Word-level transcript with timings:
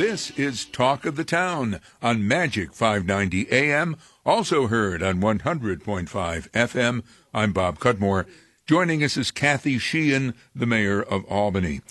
This 0.00 0.30
is 0.30 0.64
Talk 0.64 1.04
of 1.04 1.16
the 1.16 1.24
Town 1.24 1.78
on 2.00 2.26
Magic 2.26 2.72
590 2.72 3.52
AM, 3.52 3.98
also 4.24 4.68
heard 4.68 5.02
on 5.02 5.20
100.5 5.20 6.08
FM. 6.08 7.02
I'm 7.34 7.52
Bob 7.52 7.78
Cudmore. 7.78 8.24
Joining 8.66 9.04
us 9.04 9.18
is 9.18 9.30
Kathy 9.30 9.76
Sheehan, 9.76 10.32
the 10.54 10.64
mayor 10.64 11.02
of 11.02 11.26
Albany. 11.26 11.82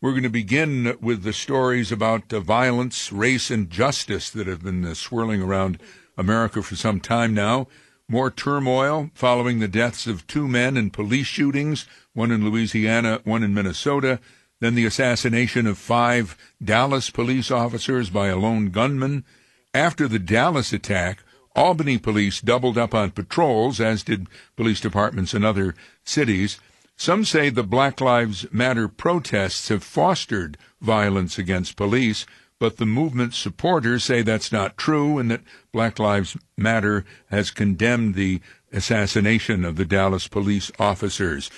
We're 0.00 0.12
going 0.12 0.22
to 0.22 0.30
begin 0.30 0.96
with 1.02 1.24
the 1.24 1.34
stories 1.34 1.92
about 1.92 2.32
uh, 2.32 2.40
violence, 2.40 3.12
race, 3.12 3.50
and 3.50 3.68
justice 3.68 4.30
that 4.30 4.46
have 4.46 4.62
been 4.62 4.82
uh, 4.86 4.94
swirling 4.94 5.42
around 5.42 5.78
America 6.16 6.62
for 6.62 6.74
some 6.74 7.00
time 7.00 7.34
now. 7.34 7.68
More 8.08 8.30
turmoil 8.30 9.10
following 9.12 9.58
the 9.58 9.68
deaths 9.68 10.06
of 10.06 10.26
two 10.26 10.48
men 10.48 10.78
in 10.78 10.88
police 10.88 11.26
shootings, 11.26 11.84
one 12.14 12.30
in 12.30 12.48
Louisiana, 12.48 13.20
one 13.24 13.42
in 13.42 13.52
Minnesota. 13.52 14.20
Then 14.60 14.74
the 14.74 14.86
assassination 14.86 15.66
of 15.66 15.78
five 15.78 16.36
Dallas 16.62 17.10
police 17.10 17.50
officers 17.50 18.10
by 18.10 18.28
a 18.28 18.36
lone 18.36 18.70
gunman. 18.70 19.24
After 19.72 20.08
the 20.08 20.18
Dallas 20.18 20.72
attack, 20.72 21.22
Albany 21.54 21.98
police 21.98 22.40
doubled 22.40 22.78
up 22.78 22.94
on 22.94 23.10
patrols, 23.10 23.80
as 23.80 24.02
did 24.02 24.26
police 24.56 24.80
departments 24.80 25.34
in 25.34 25.44
other 25.44 25.74
cities. 26.04 26.60
Some 26.96 27.24
say 27.24 27.50
the 27.50 27.62
Black 27.62 28.00
Lives 28.00 28.46
Matter 28.52 28.88
protests 28.88 29.68
have 29.68 29.84
fostered 29.84 30.56
violence 30.80 31.38
against 31.38 31.76
police, 31.76 32.26
but 32.58 32.76
the 32.76 32.86
movement's 32.86 33.38
supporters 33.38 34.04
say 34.04 34.22
that's 34.22 34.50
not 34.50 34.76
true 34.76 35.18
and 35.18 35.30
that 35.30 35.42
Black 35.72 36.00
Lives 36.00 36.36
Matter 36.56 37.04
has 37.30 37.52
condemned 37.52 38.16
the 38.16 38.40
assassination 38.72 39.64
of 39.64 39.76
the 39.76 39.84
Dallas 39.84 40.26
police 40.26 40.72
officers. 40.78 41.50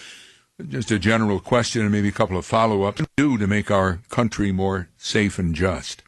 Just 0.69 0.91
a 0.91 0.99
general 0.99 1.41
question 1.41 1.83
and 1.83 1.93
maybe 1.93 2.09
a 2.09 2.13
couple 2.13 2.37
of 2.37 2.45
follow 2.45 2.83
ups. 2.83 3.03
Do 3.17 3.39
to 3.39 3.47
make 3.47 3.71
our 3.71 4.01
country 4.09 4.53
more 4.53 4.89
safe 4.97 5.39
and 5.39 5.55
just? 5.55 6.03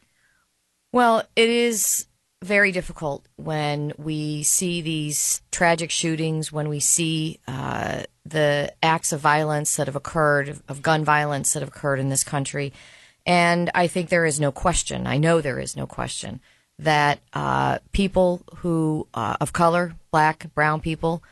Well, 0.92 1.22
it 1.36 1.48
is 1.48 2.06
very 2.42 2.72
difficult 2.72 3.26
when 3.36 3.92
we 3.96 4.42
see 4.42 4.82
these 4.82 5.42
tragic 5.50 5.90
shootings, 5.90 6.52
when 6.52 6.68
we 6.68 6.80
see 6.80 7.38
uh, 7.46 8.02
the 8.24 8.72
acts 8.82 9.12
of 9.12 9.20
violence 9.20 9.76
that 9.76 9.86
have 9.86 9.96
occurred, 9.96 10.60
of 10.68 10.82
gun 10.82 11.04
violence 11.04 11.52
that 11.52 11.60
have 11.60 11.68
occurred 11.68 12.00
in 12.00 12.08
this 12.08 12.24
country. 12.24 12.72
And 13.24 13.70
I 13.74 13.86
think 13.86 14.08
there 14.08 14.26
is 14.26 14.40
no 14.40 14.50
question, 14.50 15.06
I 15.06 15.18
know 15.18 15.40
there 15.40 15.60
is 15.60 15.76
no 15.76 15.86
question, 15.86 16.40
that 16.78 17.20
uh, 17.32 17.78
people 17.92 18.42
who, 18.56 19.06
uh, 19.14 19.36
of 19.40 19.52
color, 19.52 19.94
black, 20.10 20.52
brown 20.54 20.80
people, 20.80 21.22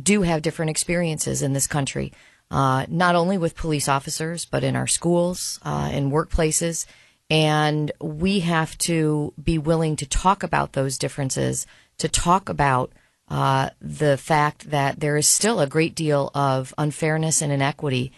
do 0.00 0.22
have 0.22 0.42
different 0.42 0.70
experiences 0.70 1.42
in 1.42 1.52
this 1.52 1.66
country, 1.66 2.12
uh, 2.52 2.86
not 2.88 3.16
only 3.16 3.36
with 3.36 3.56
police 3.56 3.88
officers, 3.88 4.44
but 4.44 4.62
in 4.62 4.76
our 4.76 4.86
schools, 4.86 5.58
uh, 5.64 5.90
in 5.92 6.12
workplaces 6.12 6.86
and 7.32 7.92
we 7.98 8.40
have 8.40 8.76
to 8.76 9.32
be 9.42 9.56
willing 9.56 9.96
to 9.96 10.06
talk 10.06 10.42
about 10.42 10.74
those 10.74 10.98
differences, 10.98 11.66
to 11.96 12.06
talk 12.06 12.50
about 12.50 12.92
uh, 13.28 13.70
the 13.80 14.18
fact 14.18 14.68
that 14.70 15.00
there 15.00 15.16
is 15.16 15.26
still 15.26 15.58
a 15.58 15.66
great 15.66 15.94
deal 15.94 16.30
of 16.34 16.74
unfairness 16.76 17.40
and 17.40 17.50
inequity 17.50 18.12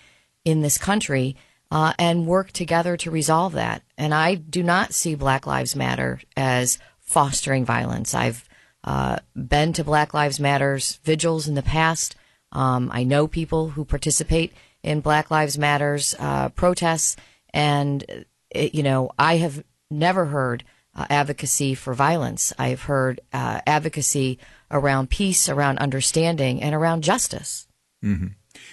in 0.45 0.63
this 0.63 0.79
country, 0.79 1.37
uh, 1.71 1.93
and 1.97 2.27
work 2.27 2.51
together 2.51 2.97
to 2.97 3.09
resolve 3.09 3.53
that. 3.53 3.83
And 3.97 4.13
I 4.13 4.35
do 4.35 4.65
not 4.65 4.93
see 4.93 5.15
Black 5.15 5.47
Lives 5.47 5.77
Matter 5.77 6.21
as 6.37 6.81
fostering 6.99 7.65
violence. 7.65 8.17
I've 8.17 8.49
uh, 8.83 9.19
been 9.37 9.73
to 9.75 9.85
Black 9.85 10.13
Lives 10.13 10.41
Matters 10.41 10.99
vigils 11.05 11.47
in 11.47 11.55
the 11.55 11.63
past. 11.63 12.17
Um, 12.55 12.91
I 12.93 13.05
know 13.05 13.27
people 13.27 13.71
who 13.71 13.85
participate 13.85 14.53
in 14.83 15.01
Black 15.01 15.31
Lives 15.31 15.59
Matters 15.59 16.15
uh, 16.19 16.51
protests, 16.51 17.17
and 17.53 18.05
it, 18.51 18.75
you 18.75 18.83
know, 18.83 19.11
I 19.19 19.37
have 19.39 19.65
never 19.91 20.27
heard 20.27 20.65
uh, 20.95 21.07
advocacy 21.11 21.75
for 21.75 21.95
violence. 21.95 22.53
I've 22.59 22.83
heard 22.83 23.21
uh, 23.33 23.61
advocacy 23.67 24.39
around 24.71 25.11
peace, 25.11 25.49
around 25.49 25.79
understanding, 25.79 26.63
and 26.63 26.75
around 26.75 27.03
justice. 27.03 27.67
Mm-hmm. 28.05 28.29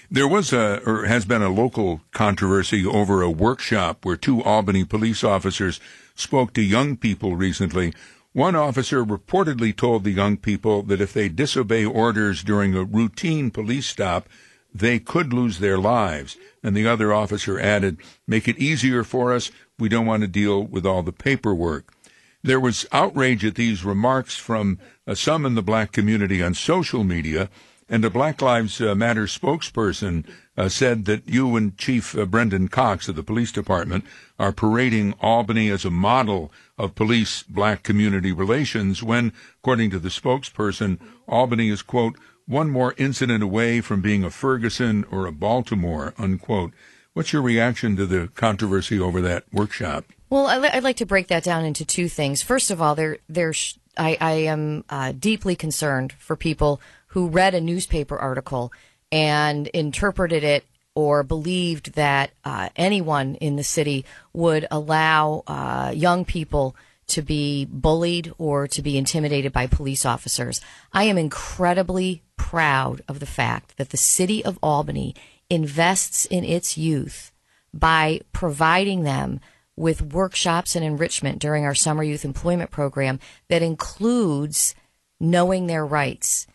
There 0.10 0.28
was 0.28 0.54
a, 0.54 0.82
or 0.86 1.06
has 1.06 1.26
been 1.26 1.42
a 1.42 1.50
local 1.50 2.02
controversy 2.12 2.86
over 2.86 3.22
a 3.22 3.32
workshop 3.32 4.06
where 4.06 4.18
two 4.18 4.44
Albany 4.44 4.84
police 4.84 5.24
officers 5.24 5.80
spoke 6.16 6.54
to 6.54 6.62
young 6.62 6.98
people 6.98 7.36
recently. 7.36 7.94
One 8.34 8.56
officer 8.56 9.04
reportedly 9.04 9.76
told 9.76 10.04
the 10.04 10.12
young 10.12 10.38
people 10.38 10.84
that 10.84 11.02
if 11.02 11.12
they 11.12 11.28
disobey 11.28 11.84
orders 11.84 12.44
during 12.44 12.74
a 12.74 12.84
routine 12.84 13.52
police 13.52 13.88
stop, 13.88 14.30
they 14.74 15.00
could 15.00 15.34
lose 15.34 15.60
their 15.60 15.78
lives. 15.78 16.38
And 16.64 16.76
the 16.76 16.88
other 16.88 17.14
officer 17.14 17.60
added, 17.60 17.98
Make 18.26 18.48
it 18.48 18.58
easier 18.58 19.04
for 19.04 19.34
us. 19.34 19.52
We 19.78 19.90
don't 19.90 20.06
want 20.06 20.22
to 20.22 20.28
deal 20.28 20.64
with 20.64 20.86
all 20.86 21.04
the 21.04 21.12
paperwork. 21.12 21.94
There 22.42 22.60
was 22.60 22.86
outrage 22.94 23.44
at 23.44 23.56
these 23.56 23.84
remarks 23.84 24.38
from 24.38 24.80
uh, 25.06 25.16
some 25.16 25.46
in 25.46 25.56
the 25.56 25.62
black 25.62 25.92
community 25.92 26.42
on 26.42 26.54
social 26.54 27.04
media, 27.04 27.50
and 27.90 28.06
a 28.06 28.10
Black 28.10 28.42
Lives 28.42 28.80
uh, 28.80 28.96
Matter 28.96 29.26
spokesperson 29.26 30.26
uh, 30.58 30.70
said 30.70 31.04
that 31.06 31.28
you 31.28 31.58
and 31.58 31.78
Chief 31.78 32.18
uh, 32.18 32.26
Brendan 32.26 32.70
Cox 32.70 33.10
of 33.10 33.18
the 33.18 33.24
police 33.24 33.52
department 33.52 34.06
are 34.40 34.54
parading 34.54 35.14
Albany 35.20 35.70
as 35.70 35.84
a 35.84 35.92
model 35.92 36.54
of 36.82 36.96
police 36.96 37.44
black 37.44 37.84
community 37.84 38.32
relations 38.32 39.04
when, 39.04 39.32
according 39.60 39.92
to 39.92 40.00
the 40.00 40.10
spokesperson, 40.10 41.00
Albany 41.28 41.70
is, 41.70 41.84
quote, 41.84 42.18
one 42.48 42.72
more 42.72 42.96
incident 42.98 43.44
away 43.44 43.82
from 43.82 44.02
being 44.02 44.24
a 44.24 44.32
Ferguson 44.32 45.06
or 45.12 45.28
a 45.28 45.32
Baltimore, 45.32 46.16
unquote. 46.18 46.74
What's 47.14 47.34
your 47.34 47.44
reaction 47.44 47.96
to 47.98 48.06
the 48.08 48.30
controversy 48.30 49.00
over 49.00 49.22
that 49.22 49.44
workshop? 49.54 50.06
Well, 50.30 50.48
I'd 50.48 50.84
like 50.84 50.98
to 50.98 51.06
break 51.06 51.28
that 51.28 51.44
down 51.44 51.66
into 51.66 51.86
two 51.86 52.10
things. 52.10 52.42
First 52.42 52.72
of 52.72 52.82
all, 52.82 52.96
there, 52.96 53.20
there's, 53.30 53.78
I, 53.96 54.18
I 54.20 54.32
am 54.32 54.84
uh, 54.90 55.12
deeply 55.12 55.56
concerned 55.56 56.14
for 56.14 56.36
people 56.36 56.82
who 57.08 57.28
read 57.28 57.54
a 57.54 57.62
newspaper 57.62 58.18
article 58.18 58.72
and 59.12 59.68
interpreted 59.68 60.44
it 60.44 60.66
or 60.96 61.24
believed 61.24 61.94
that 61.94 62.32
uh, 62.44 62.70
anyone 62.76 63.36
in 63.36 63.56
the 63.56 63.64
city 63.64 64.06
would 64.34 64.68
allow 64.70 65.44
uh, 65.48 65.92
young 65.96 66.26
people 66.26 66.76
to 67.08 67.22
be 67.22 67.66
bullied 67.70 68.32
or 68.38 68.68
to 68.68 68.82
be 68.82 68.98
intimidated 68.98 69.52
by 69.52 69.68
police 69.68 70.06
officers. 70.06 70.62
I 70.94 71.04
am 71.06 71.18
incredibly 71.18 72.24
proud 72.38 73.02
of 73.08 73.20
the 73.20 73.26
fact 73.26 73.78
that 73.78 73.90
the 73.90 73.98
city 73.98 74.44
of 74.44 74.58
Albany 74.64 75.16
invests 75.50 76.26
in 76.26 76.46
its 76.46 76.78
youth 76.78 77.32
by 77.74 78.22
providing 78.32 79.04
them 79.04 79.40
with 79.76 80.02
workshops 80.14 80.76
and 80.76 80.86
enrichment 80.86 81.40
during 81.40 81.66
our 81.66 81.76
summer 81.76 82.04
youth 82.04 82.24
employment 82.24 82.72
program 82.72 83.20
that 83.50 83.62
includes 83.62 84.76
knowing 85.20 85.68
their 85.68 85.86
rights. 85.86 86.48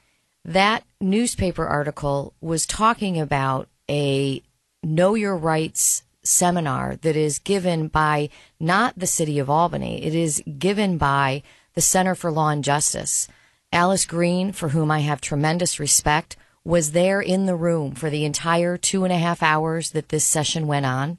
That 0.45 0.85
newspaper 1.01 1.67
article 1.67 2.35
was 2.41 2.67
talking 2.67 3.19
about 3.19 3.69
a 3.91 4.43
know 4.83 5.15
your 5.15 5.37
rights 5.37 6.03
seminar 6.23 6.97
that 6.97 7.17
is 7.17 7.39
given 7.39 7.89
by 7.89 8.29
not 8.59 8.99
the 8.99 9.07
city 9.07 9.39
of 9.39 9.49
Albany. 9.49 10.05
It 10.05 10.15
is 10.15 10.43
given 10.59 10.99
by 10.99 11.43
the 11.75 11.81
Center 11.81 12.15
for 12.15 12.33
Law 12.33 12.49
and 12.49 12.65
Justice. 12.65 13.29
Alice 13.73 14.07
Green, 14.07 14.53
for 14.53 14.71
whom 14.71 14.91
I 14.91 15.01
have 15.01 15.21
tremendous 15.21 15.79
respect, 15.79 16.37
was 16.65 16.93
there 16.93 17.21
in 17.21 17.47
the 17.47 17.55
room 17.55 17.95
for 17.95 18.11
the 18.11 18.25
entire 18.25 18.77
two 18.77 19.05
and 19.05 19.13
a 19.13 19.19
half 19.19 19.43
hours 19.43 19.91
that 19.91 20.09
this 20.09 20.25
session 20.25 20.67
went 20.67 20.87
on 20.87 21.19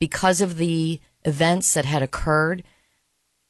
because 0.00 0.40
of 0.40 0.56
the 0.56 1.00
events 1.24 1.74
that 1.74 1.84
had 1.84 2.02
occurred. 2.02 2.64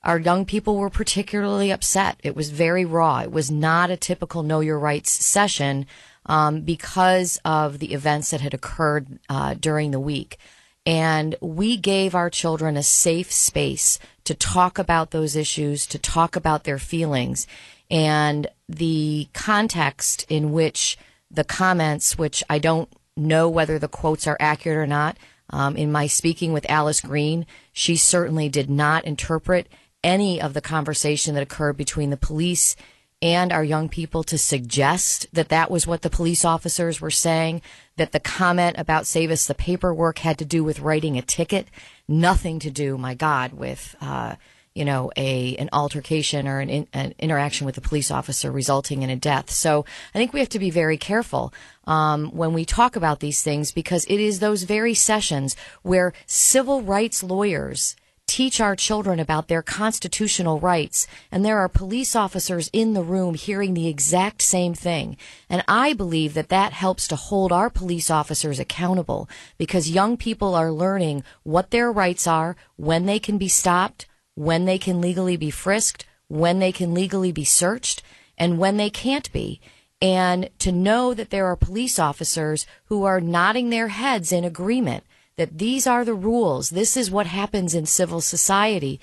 Our 0.02 0.18
young 0.18 0.44
people 0.44 0.76
were 0.76 0.90
particularly 0.90 1.70
upset. 1.70 2.18
It 2.22 2.34
was 2.34 2.50
very 2.50 2.84
raw. 2.84 3.20
It 3.20 3.32
was 3.32 3.50
not 3.50 3.90
a 3.90 3.96
typical 3.96 4.42
Know 4.42 4.60
Your 4.60 4.78
Rights 4.78 5.12
session 5.12 5.86
um, 6.26 6.62
because 6.62 7.40
of 7.44 7.78
the 7.78 7.92
events 7.92 8.30
that 8.30 8.40
had 8.40 8.54
occurred 8.54 9.18
uh, 9.28 9.54
during 9.54 9.90
the 9.90 10.00
week. 10.00 10.38
And 10.86 11.36
we 11.40 11.76
gave 11.76 12.14
our 12.14 12.30
children 12.30 12.76
a 12.76 12.82
safe 12.82 13.30
space 13.30 13.98
to 14.24 14.34
talk 14.34 14.78
about 14.78 15.10
those 15.10 15.36
issues, 15.36 15.86
to 15.86 15.98
talk 15.98 16.36
about 16.36 16.64
their 16.64 16.78
feelings. 16.78 17.46
And 17.90 18.46
the 18.68 19.28
context 19.34 20.24
in 20.28 20.52
which 20.52 20.96
the 21.30 21.44
comments, 21.44 22.16
which 22.16 22.42
I 22.48 22.58
don't 22.58 22.88
know 23.16 23.48
whether 23.48 23.78
the 23.78 23.88
quotes 23.88 24.26
are 24.26 24.36
accurate 24.40 24.78
or 24.78 24.86
not, 24.86 25.16
um, 25.50 25.76
in 25.76 25.92
my 25.92 26.06
speaking 26.06 26.52
with 26.52 26.68
Alice 26.70 27.00
Green, 27.00 27.44
she 27.72 27.96
certainly 27.96 28.48
did 28.48 28.70
not 28.70 29.04
interpret 29.04 29.68
any 30.02 30.40
of 30.40 30.54
the 30.54 30.60
conversation 30.60 31.34
that 31.34 31.42
occurred 31.42 31.76
between 31.76 32.10
the 32.10 32.16
police 32.16 32.76
and 33.22 33.52
our 33.52 33.64
young 33.64 33.88
people 33.88 34.22
to 34.24 34.38
suggest 34.38 35.26
that 35.32 35.50
that 35.50 35.70
was 35.70 35.86
what 35.86 36.02
the 36.02 36.10
police 36.10 36.44
officers 36.44 37.00
were 37.00 37.10
saying, 37.10 37.60
that 37.96 38.12
the 38.12 38.20
comment 38.20 38.76
about 38.78 39.06
save 39.06 39.30
us 39.30 39.46
the 39.46 39.54
paperwork 39.54 40.20
had 40.20 40.38
to 40.38 40.44
do 40.44 40.64
with 40.64 40.80
writing 40.80 41.18
a 41.18 41.22
ticket, 41.22 41.68
nothing 42.08 42.58
to 42.60 42.70
do, 42.70 42.96
my 42.96 43.14
God, 43.14 43.52
with, 43.52 43.94
uh, 44.00 44.36
you 44.74 44.84
know, 44.84 45.10
a 45.16 45.56
an 45.56 45.68
altercation 45.72 46.48
or 46.48 46.60
an, 46.60 46.70
in, 46.70 46.86
an, 46.94 47.14
interaction 47.18 47.66
with 47.66 47.76
a 47.76 47.82
police 47.82 48.10
officer 48.10 48.50
resulting 48.50 49.02
in 49.02 49.10
a 49.10 49.16
death. 49.16 49.50
So 49.50 49.84
I 50.14 50.18
think 50.18 50.32
we 50.32 50.40
have 50.40 50.48
to 50.50 50.58
be 50.58 50.70
very 50.70 50.96
careful 50.96 51.52
um, 51.86 52.30
when 52.30 52.54
we 52.54 52.64
talk 52.64 52.96
about 52.96 53.20
these 53.20 53.42
things 53.42 53.72
because 53.72 54.04
it 54.06 54.20
is 54.20 54.38
those 54.38 54.62
very 54.62 54.94
sessions 54.94 55.56
where 55.82 56.14
civil 56.26 56.80
rights 56.82 57.22
lawyers 57.22 57.96
teach 58.30 58.60
our 58.60 58.76
children 58.76 59.18
about 59.18 59.48
their 59.48 59.60
constitutional 59.60 60.60
rights. 60.60 61.08
And 61.32 61.44
there 61.44 61.58
are 61.58 61.68
police 61.68 62.14
officers 62.14 62.70
in 62.72 62.92
the 62.92 63.02
room 63.02 63.34
hearing 63.34 63.74
the 63.74 63.88
exact 63.88 64.40
same 64.40 64.72
thing. 64.72 65.16
And 65.48 65.64
I 65.66 65.94
believe 65.94 66.34
that 66.34 66.48
that 66.48 66.72
helps 66.72 67.08
to 67.08 67.16
hold 67.16 67.50
our 67.50 67.68
police 67.68 68.08
officers 68.08 68.60
accountable 68.60 69.28
because 69.58 69.90
young 69.90 70.16
people 70.16 70.54
are 70.54 70.70
learning 70.70 71.24
what 71.42 71.72
their 71.72 71.90
rights 71.90 72.28
are, 72.28 72.54
when 72.76 73.06
they 73.06 73.18
can 73.18 73.36
be 73.36 73.48
stopped, 73.48 74.06
when 74.36 74.64
they 74.64 74.78
can 74.78 75.00
legally 75.00 75.36
be 75.36 75.50
frisked, 75.50 76.06
when 76.28 76.60
they 76.60 76.70
can 76.70 76.94
legally 76.94 77.32
be 77.32 77.44
searched, 77.44 78.00
and 78.38 78.58
when 78.58 78.76
they 78.76 78.90
can't 78.90 79.30
be. 79.32 79.60
And 80.00 80.50
to 80.60 80.70
know 80.70 81.14
that 81.14 81.30
there 81.30 81.46
are 81.46 81.56
police 81.56 81.98
officers 81.98 82.64
who 82.84 83.02
are 83.02 83.20
nodding 83.20 83.70
their 83.70 83.88
heads 83.88 84.30
in 84.30 84.44
agreement 84.44 85.02
that 85.40 85.56
these 85.56 85.86
are 85.86 86.04
the 86.04 86.12
rules. 86.12 86.68
This 86.68 86.98
is 86.98 87.10
what 87.10 87.26
happens 87.26 87.74
in 87.74 87.86
civil 87.86 88.20
society. 88.20 89.00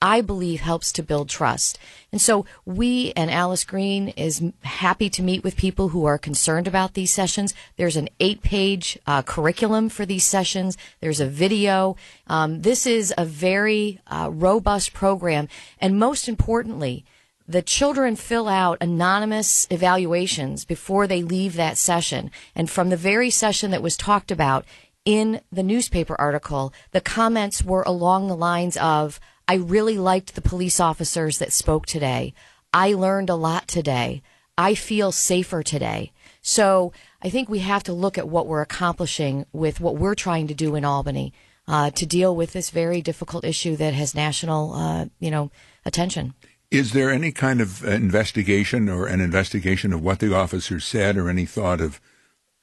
I 0.00 0.22
believe 0.22 0.60
helps 0.60 0.90
to 0.92 1.02
build 1.02 1.28
trust. 1.28 1.78
And 2.10 2.22
so 2.22 2.46
we 2.64 3.12
and 3.14 3.30
Alice 3.30 3.64
Green 3.64 4.08
is 4.08 4.42
happy 4.62 5.10
to 5.10 5.22
meet 5.22 5.44
with 5.44 5.58
people 5.58 5.90
who 5.90 6.06
are 6.06 6.16
concerned 6.16 6.66
about 6.66 6.94
these 6.94 7.12
sessions. 7.12 7.52
There's 7.76 7.96
an 7.96 8.08
eight 8.18 8.40
page 8.40 8.98
uh, 9.06 9.20
curriculum 9.20 9.90
for 9.90 10.06
these 10.06 10.24
sessions. 10.24 10.78
There's 11.00 11.20
a 11.20 11.26
video. 11.26 11.96
Um, 12.28 12.62
this 12.62 12.86
is 12.86 13.12
a 13.18 13.26
very 13.26 14.00
uh, 14.06 14.30
robust 14.32 14.94
program. 14.94 15.48
And 15.78 15.98
most 15.98 16.30
importantly, 16.30 17.04
the 17.46 17.60
children 17.60 18.16
fill 18.16 18.48
out 18.48 18.78
anonymous 18.80 19.66
evaluations 19.70 20.64
before 20.64 21.06
they 21.06 21.22
leave 21.22 21.56
that 21.56 21.76
session. 21.76 22.30
And 22.54 22.70
from 22.70 22.88
the 22.88 22.96
very 22.96 23.28
session 23.28 23.70
that 23.70 23.82
was 23.82 23.98
talked 23.98 24.30
about, 24.30 24.64
in 25.04 25.40
the 25.52 25.62
newspaper 25.62 26.16
article, 26.18 26.72
the 26.92 27.00
comments 27.00 27.62
were 27.62 27.82
along 27.82 28.28
the 28.28 28.36
lines 28.36 28.76
of, 28.76 29.20
I 29.46 29.54
really 29.54 29.98
liked 29.98 30.34
the 30.34 30.40
police 30.40 30.80
officers 30.80 31.38
that 31.38 31.52
spoke 31.52 31.86
today. 31.86 32.32
I 32.72 32.94
learned 32.94 33.30
a 33.30 33.34
lot 33.34 33.68
today. 33.68 34.22
I 34.56 34.74
feel 34.74 35.12
safer 35.12 35.62
today. 35.62 36.12
So 36.40 36.92
I 37.22 37.30
think 37.30 37.48
we 37.48 37.60
have 37.60 37.82
to 37.84 37.92
look 37.92 38.16
at 38.18 38.28
what 38.28 38.46
we're 38.46 38.62
accomplishing 38.62 39.46
with 39.52 39.80
what 39.80 39.96
we're 39.96 40.14
trying 40.14 40.46
to 40.48 40.54
do 40.54 40.74
in 40.74 40.84
Albany 40.84 41.32
uh, 41.66 41.90
to 41.90 42.06
deal 42.06 42.34
with 42.34 42.52
this 42.52 42.70
very 42.70 43.00
difficult 43.02 43.44
issue 43.44 43.76
that 43.76 43.94
has 43.94 44.14
national, 44.14 44.74
uh, 44.74 45.06
you 45.18 45.30
know, 45.30 45.50
attention. 45.84 46.34
Is 46.70 46.92
there 46.92 47.10
any 47.10 47.30
kind 47.30 47.60
of 47.60 47.84
investigation 47.84 48.88
or 48.88 49.06
an 49.06 49.20
investigation 49.20 49.92
of 49.92 50.02
what 50.02 50.18
the 50.18 50.34
officers 50.34 50.84
said, 50.84 51.16
or 51.16 51.28
any 51.28 51.46
thought 51.46 51.80
of 51.80 52.00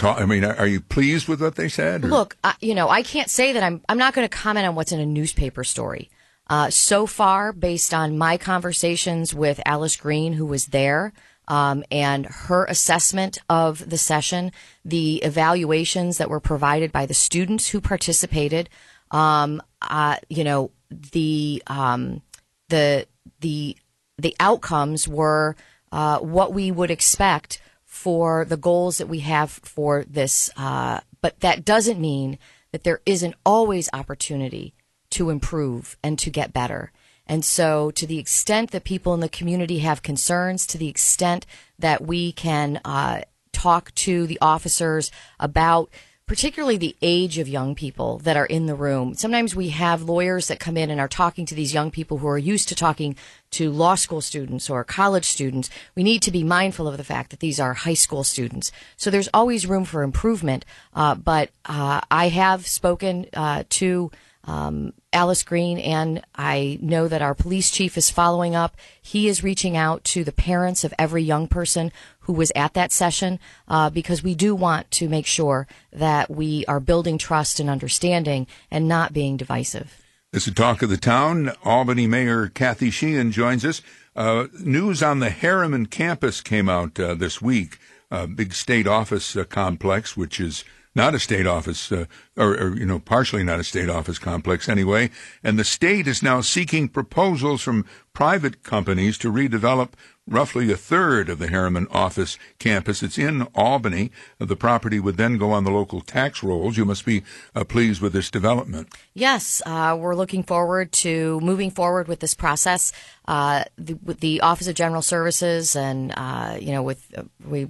I 0.04 0.26
mean, 0.26 0.44
are 0.44 0.68
you 0.68 0.82
pleased 0.82 1.28
with 1.28 1.42
what 1.42 1.56
they 1.56 1.70
said? 1.70 2.06
Or? 2.06 2.08
Look, 2.08 2.38
you 2.60 2.76
know, 2.76 2.90
I 2.90 3.04
can't 3.04 3.30
say 3.30 3.54
that 3.54 3.64
I'm. 3.64 3.82
I'm 3.88 3.98
not 3.98 4.14
going 4.14 4.28
to 4.28 4.36
comment 4.36 4.68
on 4.68 4.76
what's 4.76 4.92
in 4.92 5.00
a 5.00 5.06
newspaper 5.06 5.64
story. 5.64 6.10
Uh, 6.48 6.70
so 6.70 7.06
far, 7.06 7.54
based 7.54 7.94
on 7.94 8.18
my 8.18 8.38
conversations 8.38 9.34
with 9.34 9.62
Alice 9.66 9.96
Green, 9.96 10.34
who 10.34 10.46
was 10.46 10.68
there, 10.68 11.14
um, 11.48 11.84
and 11.90 12.26
her 12.26 12.66
assessment 12.66 13.38
of 13.50 13.90
the 13.90 13.98
session, 13.98 14.52
the 14.84 15.18
evaluations 15.18 16.18
that 16.18 16.30
were 16.30 16.40
provided 16.40 16.92
by 16.92 17.06
the 17.06 17.14
students 17.14 17.70
who 17.70 17.82
participated, 17.82 18.70
um, 19.12 19.62
uh, 19.82 20.18
you 20.30 20.44
know, 20.44 20.72
the 20.90 21.62
um, 21.68 22.22
the 22.70 23.08
the 23.40 23.78
the 24.18 24.36
outcomes 24.40 25.08
were 25.08 25.56
uh, 25.92 26.20
what 26.20 26.54
we 26.54 26.72
would 26.72 26.92
expect 26.92 27.62
for 27.92 28.46
the 28.46 28.56
goals 28.56 29.00
that 29.00 29.10
we 29.10 29.20
have 29.20 29.52
for 29.52 30.06
this. 30.06 30.50
Uh, 30.56 31.02
but 31.20 31.42
that 31.42 31.66
doesn't 31.66 32.00
mean 32.00 32.40
that 32.72 32.86
there 32.86 33.02
isn't 33.06 33.36
always 33.46 33.90
opportunity 33.92 34.74
to 35.10 35.30
improve 35.30 35.98
and 36.02 36.18
to 36.18 36.30
get 36.30 36.54
better. 36.54 36.94
And 37.28 37.44
so, 37.44 37.92
to 37.92 38.08
the 38.08 38.18
extent 38.18 38.72
that 38.72 38.86
people 38.86 39.14
in 39.14 39.20
the 39.20 39.28
community 39.28 39.80
have 39.80 40.04
concerns, 40.04 40.66
to 40.68 40.78
the 40.78 40.88
extent 40.88 41.46
that 41.80 42.02
we 42.02 42.32
can 42.32 42.80
uh, 42.86 43.24
talk 43.52 43.94
to 43.96 44.26
the 44.26 44.40
officers 44.42 45.12
about 45.38 45.90
particularly 46.32 46.78
the 46.78 46.96
age 47.02 47.38
of 47.40 47.50
young 47.50 47.76
people 47.76 48.18
that 48.20 48.38
are 48.38 48.46
in 48.46 48.66
the 48.66 48.74
room. 48.74 49.14
Sometimes 49.14 49.54
we 49.54 49.68
have 49.68 50.02
lawyers 50.04 50.48
that 50.48 50.62
come 50.62 50.78
in 50.78 50.90
and 50.90 50.98
are 50.98 51.10
talking 51.10 51.46
to 51.46 51.54
these 51.54 51.74
young 51.74 51.92
people 51.92 52.20
who 52.20 52.28
are 52.30 52.38
used 52.38 52.70
to 52.70 52.74
talking 52.74 53.18
to 53.52 53.70
law 53.70 53.96
school 53.96 54.22
students 54.22 54.70
or 54.70 54.82
college 54.86 55.26
students. 55.26 55.70
We 55.94 56.04
need 56.04 56.22
to 56.22 56.32
be 56.32 56.46
mindful 56.46 56.88
of 56.88 56.96
the 56.96 57.04
fact 57.04 57.32
that 57.32 57.42
these 57.42 57.60
are 57.60 57.74
high 57.74 57.96
school 57.96 58.24
students. 58.24 58.72
So 58.96 59.10
there's 59.10 59.28
always 59.34 59.68
room 59.68 59.84
for 59.84 60.04
improvement. 60.04 60.64
Uh, 60.94 61.16
but 61.16 61.50
uh, 61.66 62.00
I 62.10 62.30
have 62.30 62.66
spoken 62.66 63.26
uh, 63.34 63.66
to 63.72 64.10
um, 64.44 64.94
Alice 65.14 65.44
Green, 65.44 65.78
and 65.78 66.22
I 66.36 66.80
know 66.82 67.08
that 67.08 67.22
our 67.22 67.36
police 67.36 67.70
chief 67.70 67.98
is 67.98 68.10
following 68.10 68.56
up. 68.56 68.76
He 69.02 69.28
is 69.28 69.44
reaching 69.44 69.78
out 69.78 70.04
to 70.06 70.24
the 70.24 70.32
parents 70.32 70.84
of 70.84 70.94
every 70.98 71.24
young 71.24 71.48
person 71.48 71.92
who 72.22 72.34
was 72.34 72.52
at 72.56 72.74
that 72.74 72.92
session 72.92 73.40
uh, 73.68 73.90
because 73.90 74.24
we 74.24 74.36
do 74.36 74.56
want 74.56 74.90
to 74.92 75.10
make 75.10 75.26
sure 75.26 75.68
that 75.92 76.30
we 76.30 76.66
are 76.66 76.80
building 76.80 77.18
trust 77.18 77.60
and 77.60 77.70
understanding 77.70 78.48
and 78.70 78.88
not 78.88 79.14
being 79.14 79.38
divisive. 79.38 80.02
This 80.32 80.48
is 80.48 80.54
Talk 80.54 80.82
of 80.82 80.90
the 80.90 80.98
Town. 80.98 81.52
Albany 81.66 82.08
Mayor 82.08 82.48
Kathy 82.48 82.90
Sheehan 82.90 83.32
joins 83.32 83.66
us. 83.66 83.82
Uh, 84.16 84.48
news 84.60 85.04
on 85.04 85.20
the 85.20 85.30
Harriman 85.30 85.88
campus 85.88 86.42
came 86.42 86.70
out 86.70 87.00
uh, 87.00 87.16
this 87.16 87.42
week. 87.42 87.80
A 88.10 88.28
big 88.28 88.54
state 88.54 88.88
office 88.88 89.36
uh, 89.36 89.44
complex, 89.44 90.16
which 90.16 90.40
is 90.40 90.64
not 90.94 91.16
a 91.16 91.20
state 91.20 91.48
office, 91.48 91.92
uh, 91.92 92.06
or, 92.38 92.56
or, 92.56 92.78
you 92.78 92.86
know, 92.86 93.00
partially 93.00 93.44
not 93.44 93.60
a 93.60 93.64
state 93.64 93.90
office 93.90 94.20
complex 94.20 94.68
anyway. 94.68 95.10
And 95.44 95.58
the 95.58 95.64
state 95.64 96.08
is 96.08 96.22
now 96.22 96.42
seeking 96.42 96.90
proposals 96.90 97.62
from 97.62 97.86
private 98.14 98.64
companies 98.64 99.18
to 99.20 99.32
redevelop 99.32 99.94
roughly 100.28 100.72
a 100.72 100.78
third 100.78 101.30
of 101.30 101.40
the 101.40 101.48
Harriman 101.48 101.88
office 101.92 102.38
campus. 102.60 103.02
It's 103.02 103.18
in 103.18 103.44
Albany. 103.56 104.12
The 104.38 104.56
property 104.56 105.00
would 105.00 105.18
then 105.18 105.38
go 105.38 105.52
on 105.52 105.64
the 105.64 105.72
local 105.72 106.02
tax 106.02 106.44
rolls. 106.44 106.78
You 106.78 106.86
must 106.86 107.06
be 107.06 107.24
uh, 107.56 107.64
pleased 107.64 108.02
with 108.02 108.14
this 108.14 108.30
development. 108.30 108.90
Yes, 109.14 109.62
uh, 109.66 109.98
we're 110.00 110.16
looking 110.16 110.44
forward 110.44 110.92
to 110.94 111.40
moving 111.42 111.72
forward 111.72 112.08
with 112.08 112.20
this 112.20 112.34
process. 112.34 112.92
Uh, 113.28 113.64
the, 113.78 113.98
the, 114.20 114.42
Office 114.42 114.68
of 114.68 114.76
General 114.76 115.02
Services 115.02 115.76
and, 115.76 116.14
uh, 116.18 116.58
you 116.60 116.72
know, 116.72 116.82
with, 116.82 117.06
uh, 117.16 117.24
we 117.46 117.68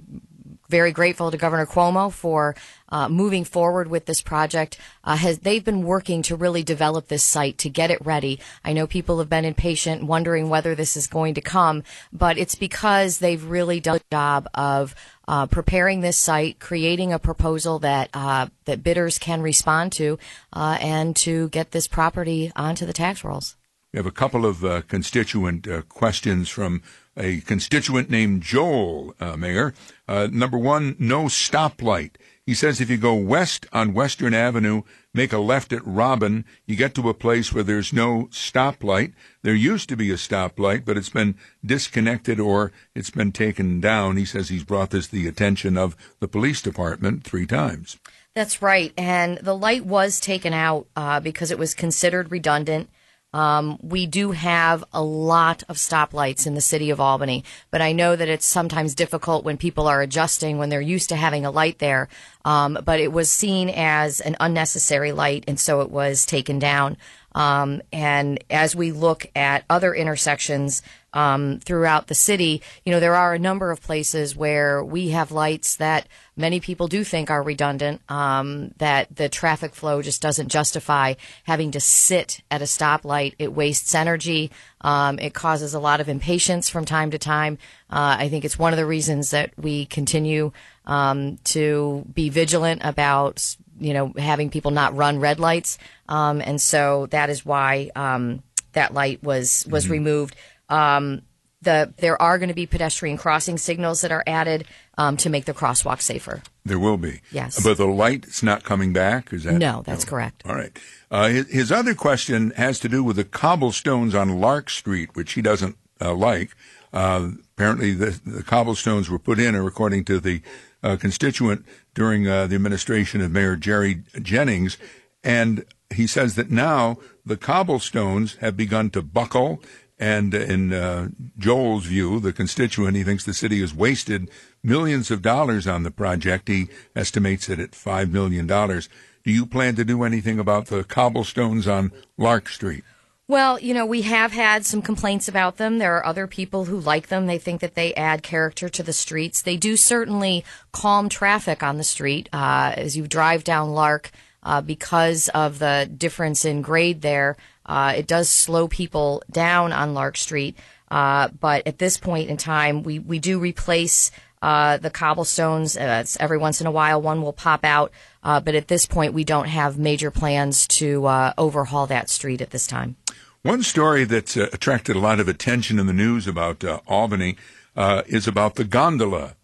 very 0.72 0.90
grateful 0.90 1.30
to 1.30 1.36
Governor 1.36 1.66
Cuomo 1.66 2.10
for 2.10 2.56
uh, 2.88 3.06
moving 3.06 3.44
forward 3.44 3.88
with 3.88 4.06
this 4.06 4.22
project. 4.22 4.78
Uh, 5.04 5.16
has 5.16 5.40
they've 5.40 5.64
been 5.64 5.82
working 5.82 6.22
to 6.22 6.34
really 6.34 6.62
develop 6.62 7.08
this 7.08 7.22
site 7.22 7.58
to 7.58 7.68
get 7.68 7.90
it 7.90 8.04
ready. 8.04 8.40
I 8.64 8.72
know 8.72 8.86
people 8.86 9.18
have 9.18 9.28
been 9.28 9.44
impatient, 9.44 10.02
wondering 10.04 10.48
whether 10.48 10.74
this 10.74 10.96
is 10.96 11.06
going 11.06 11.34
to 11.34 11.42
come, 11.42 11.82
but 12.10 12.38
it's 12.38 12.54
because 12.54 13.18
they've 13.18 13.44
really 13.44 13.80
done 13.80 13.96
a 13.96 14.10
job 14.10 14.48
of 14.54 14.94
uh, 15.28 15.46
preparing 15.46 16.00
this 16.00 16.16
site, 16.16 16.58
creating 16.58 17.12
a 17.12 17.18
proposal 17.18 17.78
that 17.80 18.08
uh, 18.14 18.46
that 18.64 18.82
bidders 18.82 19.18
can 19.18 19.42
respond 19.42 19.92
to, 19.92 20.18
uh, 20.54 20.78
and 20.80 21.14
to 21.16 21.50
get 21.50 21.72
this 21.72 21.86
property 21.86 22.50
onto 22.56 22.86
the 22.86 22.94
tax 22.94 23.22
rolls. 23.22 23.56
We 23.92 23.98
have 23.98 24.06
a 24.06 24.10
couple 24.10 24.46
of 24.46 24.64
uh, 24.64 24.80
constituent 24.88 25.68
questions 25.90 26.48
from 26.48 26.82
a 27.14 27.40
constituent 27.42 28.08
named 28.08 28.42
Joel, 28.42 29.14
uh, 29.20 29.36
Mayor. 29.36 29.74
Uh, 30.08 30.28
number 30.32 30.56
one, 30.56 30.96
no 30.98 31.24
stoplight. 31.24 32.12
He 32.46 32.54
says 32.54 32.80
if 32.80 32.88
you 32.88 32.96
go 32.96 33.14
west 33.14 33.66
on 33.70 33.92
Western 33.92 34.32
Avenue, 34.32 34.82
make 35.12 35.32
a 35.32 35.38
left 35.38 35.72
at 35.72 35.86
Robin, 35.86 36.44
you 36.66 36.74
get 36.74 36.94
to 36.94 37.08
a 37.08 37.14
place 37.14 37.52
where 37.52 37.62
there's 37.62 37.92
no 37.92 38.28
stoplight. 38.30 39.12
There 39.42 39.54
used 39.54 39.90
to 39.90 39.96
be 39.96 40.10
a 40.10 40.14
stoplight, 40.14 40.84
but 40.84 40.96
it's 40.96 41.10
been 41.10 41.36
disconnected 41.64 42.40
or 42.40 42.72
it's 42.94 43.10
been 43.10 43.30
taken 43.30 43.80
down. 43.80 44.16
He 44.16 44.24
says 44.24 44.48
he's 44.48 44.64
brought 44.64 44.90
this 44.90 45.08
to 45.08 45.12
the 45.12 45.28
attention 45.28 45.76
of 45.76 45.96
the 46.18 46.28
police 46.28 46.62
department 46.62 47.24
three 47.24 47.46
times. 47.46 47.98
That's 48.34 48.62
right. 48.62 48.92
And 48.96 49.38
the 49.38 49.56
light 49.56 49.84
was 49.84 50.18
taken 50.18 50.54
out 50.54 50.86
uh, 50.96 51.20
because 51.20 51.50
it 51.50 51.58
was 51.58 51.74
considered 51.74 52.32
redundant. 52.32 52.88
Um, 53.32 53.78
we 53.82 54.06
do 54.06 54.32
have 54.32 54.84
a 54.92 55.02
lot 55.02 55.62
of 55.68 55.76
stoplights 55.76 56.46
in 56.46 56.54
the 56.54 56.60
city 56.60 56.90
of 56.90 57.00
Albany, 57.00 57.44
but 57.70 57.80
I 57.80 57.92
know 57.92 58.14
that 58.14 58.28
it's 58.28 58.44
sometimes 58.44 58.94
difficult 58.94 59.44
when 59.44 59.56
people 59.56 59.86
are 59.86 60.02
adjusting 60.02 60.58
when 60.58 60.68
they're 60.68 60.80
used 60.80 61.08
to 61.08 61.16
having 61.16 61.46
a 61.46 61.50
light 61.50 61.78
there. 61.78 62.08
Um, 62.44 62.78
but 62.84 63.00
it 63.00 63.12
was 63.12 63.30
seen 63.30 63.70
as 63.70 64.20
an 64.20 64.36
unnecessary 64.40 65.12
light, 65.12 65.44
and 65.48 65.58
so 65.58 65.80
it 65.80 65.90
was 65.90 66.26
taken 66.26 66.58
down. 66.58 66.96
Um, 67.34 67.82
and 67.92 68.42
as 68.50 68.76
we 68.76 68.92
look 68.92 69.26
at 69.34 69.64
other 69.70 69.94
intersections 69.94 70.82
um, 71.14 71.60
throughout 71.60 72.06
the 72.06 72.14
city, 72.14 72.62
you 72.84 72.92
know, 72.92 73.00
there 73.00 73.14
are 73.14 73.34
a 73.34 73.38
number 73.38 73.70
of 73.70 73.82
places 73.82 74.34
where 74.34 74.82
we 74.82 75.10
have 75.10 75.30
lights 75.30 75.76
that 75.76 76.08
many 76.36 76.60
people 76.60 76.88
do 76.88 77.04
think 77.04 77.30
are 77.30 77.42
redundant, 77.42 78.00
um, 78.10 78.72
that 78.78 79.14
the 79.14 79.28
traffic 79.28 79.74
flow 79.74 80.00
just 80.00 80.22
doesn't 80.22 80.48
justify 80.48 81.14
having 81.44 81.70
to 81.72 81.80
sit 81.80 82.40
at 82.50 82.62
a 82.62 82.66
stoplight. 82.66 83.34
It 83.38 83.52
wastes 83.52 83.94
energy. 83.94 84.50
Um, 84.80 85.18
it 85.18 85.34
causes 85.34 85.74
a 85.74 85.80
lot 85.80 86.00
of 86.00 86.08
impatience 86.08 86.68
from 86.68 86.84
time 86.84 87.10
to 87.10 87.18
time. 87.18 87.58
Uh, 87.90 88.16
I 88.20 88.28
think 88.28 88.44
it's 88.44 88.58
one 88.58 88.72
of 88.72 88.78
the 88.78 88.86
reasons 88.86 89.30
that 89.30 89.52
we 89.58 89.84
continue 89.86 90.52
um, 90.86 91.38
to 91.44 92.06
be 92.12 92.30
vigilant 92.30 92.80
about 92.84 93.56
you 93.82 93.94
know, 93.94 94.12
having 94.16 94.50
people 94.50 94.70
not 94.70 94.94
run 94.96 95.18
red 95.20 95.38
lights. 95.40 95.78
Um, 96.08 96.40
and 96.40 96.60
so 96.60 97.06
that 97.10 97.28
is 97.30 97.44
why 97.44 97.90
um, 97.96 98.42
that 98.72 98.94
light 98.94 99.22
was 99.22 99.66
was 99.68 99.84
Mm-hmm. 99.84 99.92
removed. 99.92 100.36
Um, 100.68 101.22
the 101.62 101.92
there 101.98 102.20
are 102.20 102.38
going 102.38 102.48
to 102.48 102.54
be 102.54 102.66
pedestrian 102.66 103.16
crossing 103.18 103.56
signals 103.58 104.00
that 104.00 104.10
are 104.10 104.24
added 104.26 104.64
um, 104.98 105.16
to 105.18 105.30
make 105.30 105.44
the 105.44 105.54
crosswalk 105.54 106.00
safer. 106.00 106.42
There 106.64 106.78
will 106.78 106.96
be. 106.96 107.20
Yes. 107.30 107.62
But 107.62 107.76
the 107.76 107.86
light's 107.86 108.42
not 108.42 108.64
coming 108.64 108.92
back? 108.92 109.32
Is 109.32 109.44
that? 109.44 109.54
No, 109.54 109.82
that's 109.84 110.04
correct. 110.04 110.42
All 110.46 110.54
right. 110.54 110.76
Uh, 111.10 111.28
his, 111.28 111.48
his 111.50 111.72
other 111.72 111.94
question 111.94 112.50
has 112.56 112.78
to 112.80 112.88
do 112.88 113.04
with 113.04 113.16
the 113.16 113.24
cobblestones 113.24 114.14
on 114.14 114.40
Lark 114.40 114.70
Street, 114.70 115.10
which 115.14 115.32
he 115.34 115.42
doesn't 115.42 115.76
uh, 116.00 116.14
like. 116.14 116.50
Uh, 116.92 117.30
apparently, 117.56 117.94
the, 117.94 118.20
the 118.24 118.42
cobblestones 118.42 119.08
were 119.08 119.18
put 119.18 119.38
in, 119.38 119.54
according 119.54 120.04
to 120.06 120.20
the 120.20 120.42
uh, 120.82 120.96
constituent, 120.96 121.64
during 121.94 122.26
uh, 122.26 122.46
the 122.46 122.54
administration 122.54 123.20
of 123.20 123.30
Mayor 123.30 123.56
Jerry 123.56 124.02
Jennings. 124.20 124.78
And 125.22 125.64
he 125.94 126.06
says 126.06 126.34
that 126.34 126.50
now 126.50 126.98
the 127.24 127.36
cobblestones 127.36 128.36
have 128.36 128.56
begun 128.56 128.90
to 128.90 129.02
buckle. 129.02 129.62
And 129.98 130.34
in 130.34 130.72
uh, 130.72 131.10
Joel's 131.38 131.86
view, 131.86 132.18
the 132.18 132.32
constituent, 132.32 132.96
he 132.96 133.04
thinks 133.04 133.24
the 133.24 133.34
city 133.34 133.60
has 133.60 133.72
wasted 133.72 134.28
millions 134.62 135.10
of 135.10 135.22
dollars 135.22 135.66
on 135.66 135.84
the 135.84 135.92
project. 135.92 136.48
He 136.48 136.68
estimates 136.96 137.48
it 137.48 137.60
at 137.60 137.72
$5 137.72 138.10
million. 138.10 138.46
Do 138.46 139.30
you 139.30 139.46
plan 139.46 139.76
to 139.76 139.84
do 139.84 140.02
anything 140.02 140.40
about 140.40 140.66
the 140.66 140.82
cobblestones 140.82 141.68
on 141.68 141.92
Lark 142.18 142.48
Street? 142.48 142.82
Well, 143.28 143.58
you 143.60 143.72
know, 143.72 143.86
we 143.86 144.02
have 144.02 144.32
had 144.32 144.66
some 144.66 144.82
complaints 144.82 145.28
about 145.28 145.56
them. 145.56 145.78
There 145.78 145.96
are 145.96 146.04
other 146.04 146.26
people 146.26 146.64
who 146.64 146.78
like 146.78 147.08
them. 147.08 147.26
They 147.26 147.38
think 147.38 147.60
that 147.60 147.74
they 147.74 147.94
add 147.94 148.22
character 148.22 148.68
to 148.68 148.82
the 148.82 148.92
streets. 148.92 149.42
They 149.42 149.56
do 149.56 149.76
certainly 149.76 150.44
calm 150.72 151.08
traffic 151.08 151.62
on 151.62 151.78
the 151.78 151.84
street 151.84 152.28
uh, 152.32 152.74
as 152.76 152.96
you 152.96 153.06
drive 153.06 153.44
down 153.44 153.70
Lark. 153.70 154.10
Uh, 154.44 154.60
because 154.60 155.28
of 155.28 155.60
the 155.60 155.88
difference 155.96 156.44
in 156.44 156.62
grade 156.62 157.00
there, 157.00 157.36
uh, 157.64 157.94
it 157.96 158.08
does 158.08 158.28
slow 158.28 158.66
people 158.66 159.22
down 159.30 159.72
on 159.72 159.94
Lark 159.94 160.16
Street. 160.16 160.58
Uh, 160.90 161.28
but 161.28 161.64
at 161.64 161.78
this 161.78 161.96
point 161.96 162.28
in 162.28 162.36
time, 162.36 162.82
we, 162.82 162.98
we 162.98 163.20
do 163.20 163.38
replace 163.38 164.10
uh, 164.42 164.78
the 164.78 164.90
cobblestones. 164.90 165.76
Uh, 165.76 166.04
every 166.18 166.38
once 166.38 166.60
in 166.60 166.66
a 166.66 166.72
while, 166.72 167.00
one 167.00 167.22
will 167.22 167.32
pop 167.32 167.64
out. 167.64 167.92
Uh, 168.22 168.40
but 168.40 168.54
at 168.54 168.68
this 168.68 168.86
point, 168.86 169.12
we 169.12 169.24
don't 169.24 169.48
have 169.48 169.78
major 169.78 170.10
plans 170.10 170.66
to 170.68 171.06
uh, 171.06 171.32
overhaul 171.36 171.86
that 171.86 172.08
street 172.08 172.40
at 172.40 172.50
this 172.50 172.66
time. 172.66 172.96
One 173.42 173.64
story 173.64 174.04
that's 174.04 174.36
uh, 174.36 174.48
attracted 174.52 174.94
a 174.94 175.00
lot 175.00 175.18
of 175.18 175.26
attention 175.26 175.80
in 175.80 175.86
the 175.86 175.92
news 175.92 176.28
about 176.28 176.62
uh, 176.62 176.78
Albany 176.86 177.36
uh, 177.76 178.02
is 178.06 178.28
about 178.28 178.54
the 178.54 178.64
gondola. 178.64 179.34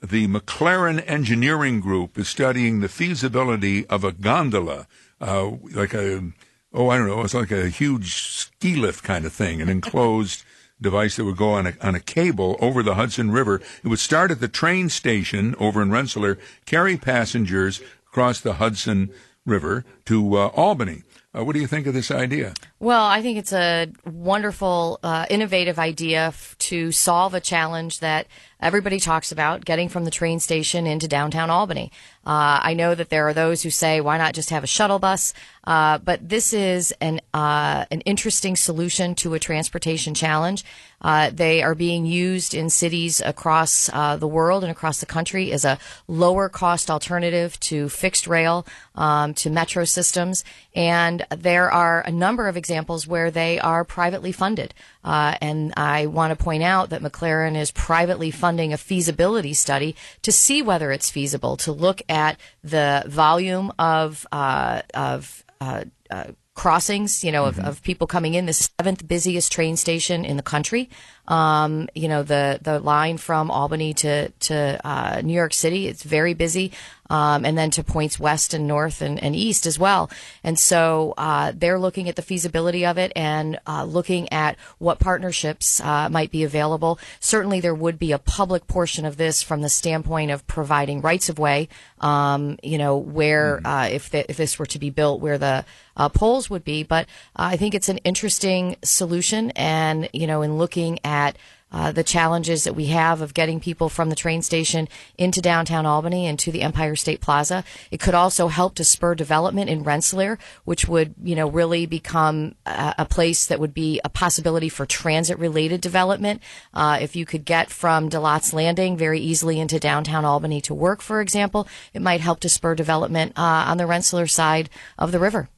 The 0.00 0.28
McLaren 0.28 1.02
Engineering 1.08 1.80
Group 1.80 2.16
is 2.16 2.28
studying 2.28 2.78
the 2.78 2.88
feasibility 2.88 3.84
of 3.86 4.04
a 4.04 4.12
gondola, 4.12 4.86
uh, 5.20 5.50
like 5.74 5.92
a, 5.92 6.30
oh, 6.72 6.88
I 6.88 6.98
don't 6.98 7.08
know, 7.08 7.22
it's 7.22 7.34
like 7.34 7.50
a 7.50 7.68
huge 7.68 8.14
ski 8.14 8.76
lift 8.76 9.02
kind 9.02 9.24
of 9.24 9.32
thing, 9.32 9.60
an 9.60 9.68
enclosed 9.68 10.44
device 10.80 11.16
that 11.16 11.24
would 11.24 11.36
go 11.36 11.50
on 11.54 11.66
a, 11.66 11.74
on 11.82 11.96
a 11.96 12.00
cable 12.00 12.56
over 12.60 12.84
the 12.84 12.94
Hudson 12.94 13.32
River. 13.32 13.60
It 13.82 13.88
would 13.88 13.98
start 13.98 14.30
at 14.30 14.38
the 14.38 14.46
train 14.46 14.88
station 14.88 15.56
over 15.58 15.82
in 15.82 15.90
Rensselaer, 15.90 16.38
carry 16.64 16.96
passengers 16.96 17.80
across 18.10 18.40
the 18.40 18.54
Hudson 18.54 19.10
River 19.44 19.84
to 20.06 20.36
uh, 20.36 20.46
Albany. 20.48 21.02
Uh, 21.36 21.44
what 21.44 21.52
do 21.52 21.60
you 21.60 21.66
think 21.66 21.86
of 21.86 21.94
this 21.94 22.10
idea? 22.10 22.54
Well, 22.80 23.04
I 23.04 23.20
think 23.20 23.38
it's 23.38 23.52
a 23.52 23.88
wonderful, 24.04 24.98
uh, 25.02 25.26
innovative 25.28 25.78
idea 25.78 26.28
f- 26.28 26.56
to 26.58 26.90
solve 26.90 27.34
a 27.34 27.40
challenge 27.40 28.00
that 28.00 28.26
everybody 28.60 28.98
talks 28.98 29.30
about 29.30 29.64
getting 29.64 29.88
from 29.88 30.04
the 30.04 30.10
train 30.10 30.40
station 30.40 30.86
into 30.86 31.06
downtown 31.06 31.50
Albany. 31.50 31.92
Uh, 32.26 32.60
I 32.62 32.74
know 32.74 32.94
that 32.94 33.10
there 33.10 33.28
are 33.28 33.34
those 33.34 33.62
who 33.62 33.70
say, 33.70 34.00
why 34.00 34.16
not 34.16 34.34
just 34.34 34.50
have 34.50 34.64
a 34.64 34.66
shuttle 34.66 34.98
bus? 34.98 35.34
Uh, 35.64 35.98
but 35.98 36.26
this 36.26 36.52
is 36.52 36.92
an, 37.00 37.20
uh, 37.34 37.84
an 37.90 38.00
interesting 38.02 38.56
solution 38.56 39.14
to 39.16 39.34
a 39.34 39.38
transportation 39.38 40.14
challenge. 40.14 40.64
Uh, 41.00 41.30
they 41.32 41.62
are 41.62 41.74
being 41.74 42.06
used 42.06 42.54
in 42.54 42.70
cities 42.70 43.20
across 43.24 43.88
uh, 43.92 44.16
the 44.16 44.26
world 44.26 44.64
and 44.64 44.70
across 44.70 45.00
the 45.00 45.06
country 45.06 45.52
as 45.52 45.64
a 45.64 45.78
lower 46.06 46.48
cost 46.48 46.90
alternative 46.90 47.58
to 47.60 47.88
fixed 47.88 48.26
rail, 48.26 48.66
um, 48.94 49.34
to 49.34 49.50
metro 49.50 49.84
systems. 49.84 50.44
And 50.74 51.26
there 51.30 51.70
are 51.70 52.00
a 52.02 52.10
number 52.10 52.48
of 52.48 52.56
examples 52.56 53.06
where 53.06 53.30
they 53.30 53.58
are 53.60 53.84
privately 53.84 54.32
funded. 54.32 54.74
Uh, 55.04 55.36
and 55.40 55.72
I 55.76 56.06
want 56.06 56.36
to 56.36 56.44
point 56.44 56.62
out 56.62 56.90
that 56.90 57.02
McLaren 57.02 57.56
is 57.56 57.70
privately 57.70 58.30
funding 58.30 58.72
a 58.72 58.76
feasibility 58.76 59.54
study 59.54 59.96
to 60.22 60.32
see 60.32 60.62
whether 60.62 60.92
it's 60.92 61.10
feasible 61.10 61.56
to 61.58 61.72
look 61.72 62.02
at 62.08 62.38
the 62.62 63.04
volume 63.06 63.72
of 63.78 64.26
uh, 64.32 64.82
of 64.94 65.44
uh, 65.60 65.84
uh, 66.10 66.32
crossings, 66.58 67.22
you 67.22 67.30
know, 67.30 67.44
of, 67.44 67.60
of 67.60 67.80
people 67.84 68.08
coming 68.08 68.34
in. 68.34 68.46
The 68.46 68.52
seventh 68.52 69.06
busiest 69.06 69.52
train 69.52 69.76
station 69.76 70.24
in 70.24 70.36
the 70.36 70.42
country. 70.42 70.90
Um, 71.28 71.88
you 71.94 72.08
know, 72.08 72.24
the 72.24 72.58
the 72.60 72.80
line 72.80 73.16
from 73.16 73.50
Albany 73.50 73.94
to 73.94 74.30
to 74.30 74.80
uh, 74.84 75.20
New 75.22 75.34
York 75.34 75.54
City, 75.54 75.86
it's 75.86 76.02
very 76.02 76.34
busy, 76.34 76.72
um, 77.10 77.44
and 77.44 77.56
then 77.56 77.70
to 77.70 77.82
points 77.82 78.18
west 78.18 78.54
and 78.54 78.66
north 78.66 79.02
and, 79.02 79.22
and 79.22 79.34
east 79.34 79.66
as 79.66 79.78
well. 79.78 80.10
And 80.44 80.58
so 80.58 81.14
uh, 81.16 81.52
they're 81.54 81.78
looking 81.78 82.08
at 82.08 82.16
the 82.16 82.22
feasibility 82.22 82.84
of 82.84 82.98
it 82.98 83.12
and 83.16 83.58
uh, 83.66 83.84
looking 83.84 84.32
at 84.32 84.56
what 84.78 84.98
partnerships 84.98 85.80
uh, 85.80 86.08
might 86.08 86.30
be 86.30 86.44
available. 86.44 86.98
Certainly, 87.20 87.60
there 87.60 87.74
would 87.74 87.98
be 87.98 88.12
a 88.12 88.18
public 88.18 88.66
portion 88.66 89.04
of 89.04 89.16
this 89.16 89.42
from 89.42 89.62
the 89.62 89.68
standpoint 89.68 90.30
of 90.30 90.46
providing 90.46 91.00
rights 91.00 91.28
of 91.28 91.38
way. 91.38 91.68
Um, 92.00 92.58
you 92.62 92.78
know, 92.78 92.96
where 92.96 93.60
uh, 93.66 93.88
if 93.88 94.10
the, 94.10 94.28
if 94.30 94.36
this 94.36 94.58
were 94.58 94.66
to 94.66 94.78
be 94.78 94.90
built, 94.90 95.20
where 95.20 95.38
the 95.38 95.64
uh, 95.98 96.08
poles 96.08 96.48
would 96.48 96.64
be. 96.64 96.84
But 96.84 97.06
uh, 97.36 97.50
I 97.52 97.56
think 97.56 97.74
it's 97.74 97.88
an 97.88 97.98
interesting 97.98 98.76
solution, 98.82 99.50
and 99.52 100.08
you 100.12 100.26
know, 100.26 100.42
in 100.42 100.56
looking 100.56 101.00
at 101.04 101.36
uh, 101.70 101.92
the 101.92 102.04
challenges 102.04 102.64
that 102.64 102.74
we 102.74 102.86
have 102.86 103.20
of 103.20 103.34
getting 103.34 103.60
people 103.60 103.88
from 103.88 104.10
the 104.10 104.16
train 104.16 104.42
station 104.42 104.88
into 105.16 105.40
downtown 105.40 105.86
Albany 105.86 106.26
and 106.26 106.38
to 106.38 106.52
the 106.52 106.62
Empire 106.62 106.96
State 106.96 107.20
Plaza. 107.20 107.64
It 107.90 108.00
could 108.00 108.14
also 108.14 108.48
help 108.48 108.74
to 108.76 108.84
spur 108.84 109.14
development 109.14 109.70
in 109.70 109.82
Rensselaer, 109.82 110.38
which 110.64 110.88
would, 110.88 111.14
you 111.22 111.34
know, 111.34 111.48
really 111.48 111.86
become 111.86 112.54
a, 112.64 112.94
a 112.98 113.04
place 113.04 113.46
that 113.46 113.60
would 113.60 113.74
be 113.74 114.00
a 114.04 114.08
possibility 114.08 114.68
for 114.68 114.86
transit 114.86 115.38
related 115.38 115.80
development. 115.80 116.42
Uh, 116.72 116.98
if 117.00 117.14
you 117.14 117.26
could 117.26 117.44
get 117.44 117.70
from 117.70 118.08
De 118.08 118.18
Laet's 118.20 118.52
Landing 118.52 118.96
very 118.96 119.20
easily 119.20 119.60
into 119.60 119.78
downtown 119.78 120.24
Albany 120.24 120.60
to 120.62 120.74
work, 120.74 121.00
for 121.02 121.20
example, 121.20 121.68
it 121.92 122.02
might 122.02 122.20
help 122.20 122.40
to 122.40 122.48
spur 122.48 122.74
development 122.74 123.32
uh, 123.36 123.64
on 123.68 123.76
the 123.76 123.86
Rensselaer 123.86 124.26
side 124.26 124.70
of 124.98 125.12
the 125.12 125.18
river. 125.18 125.48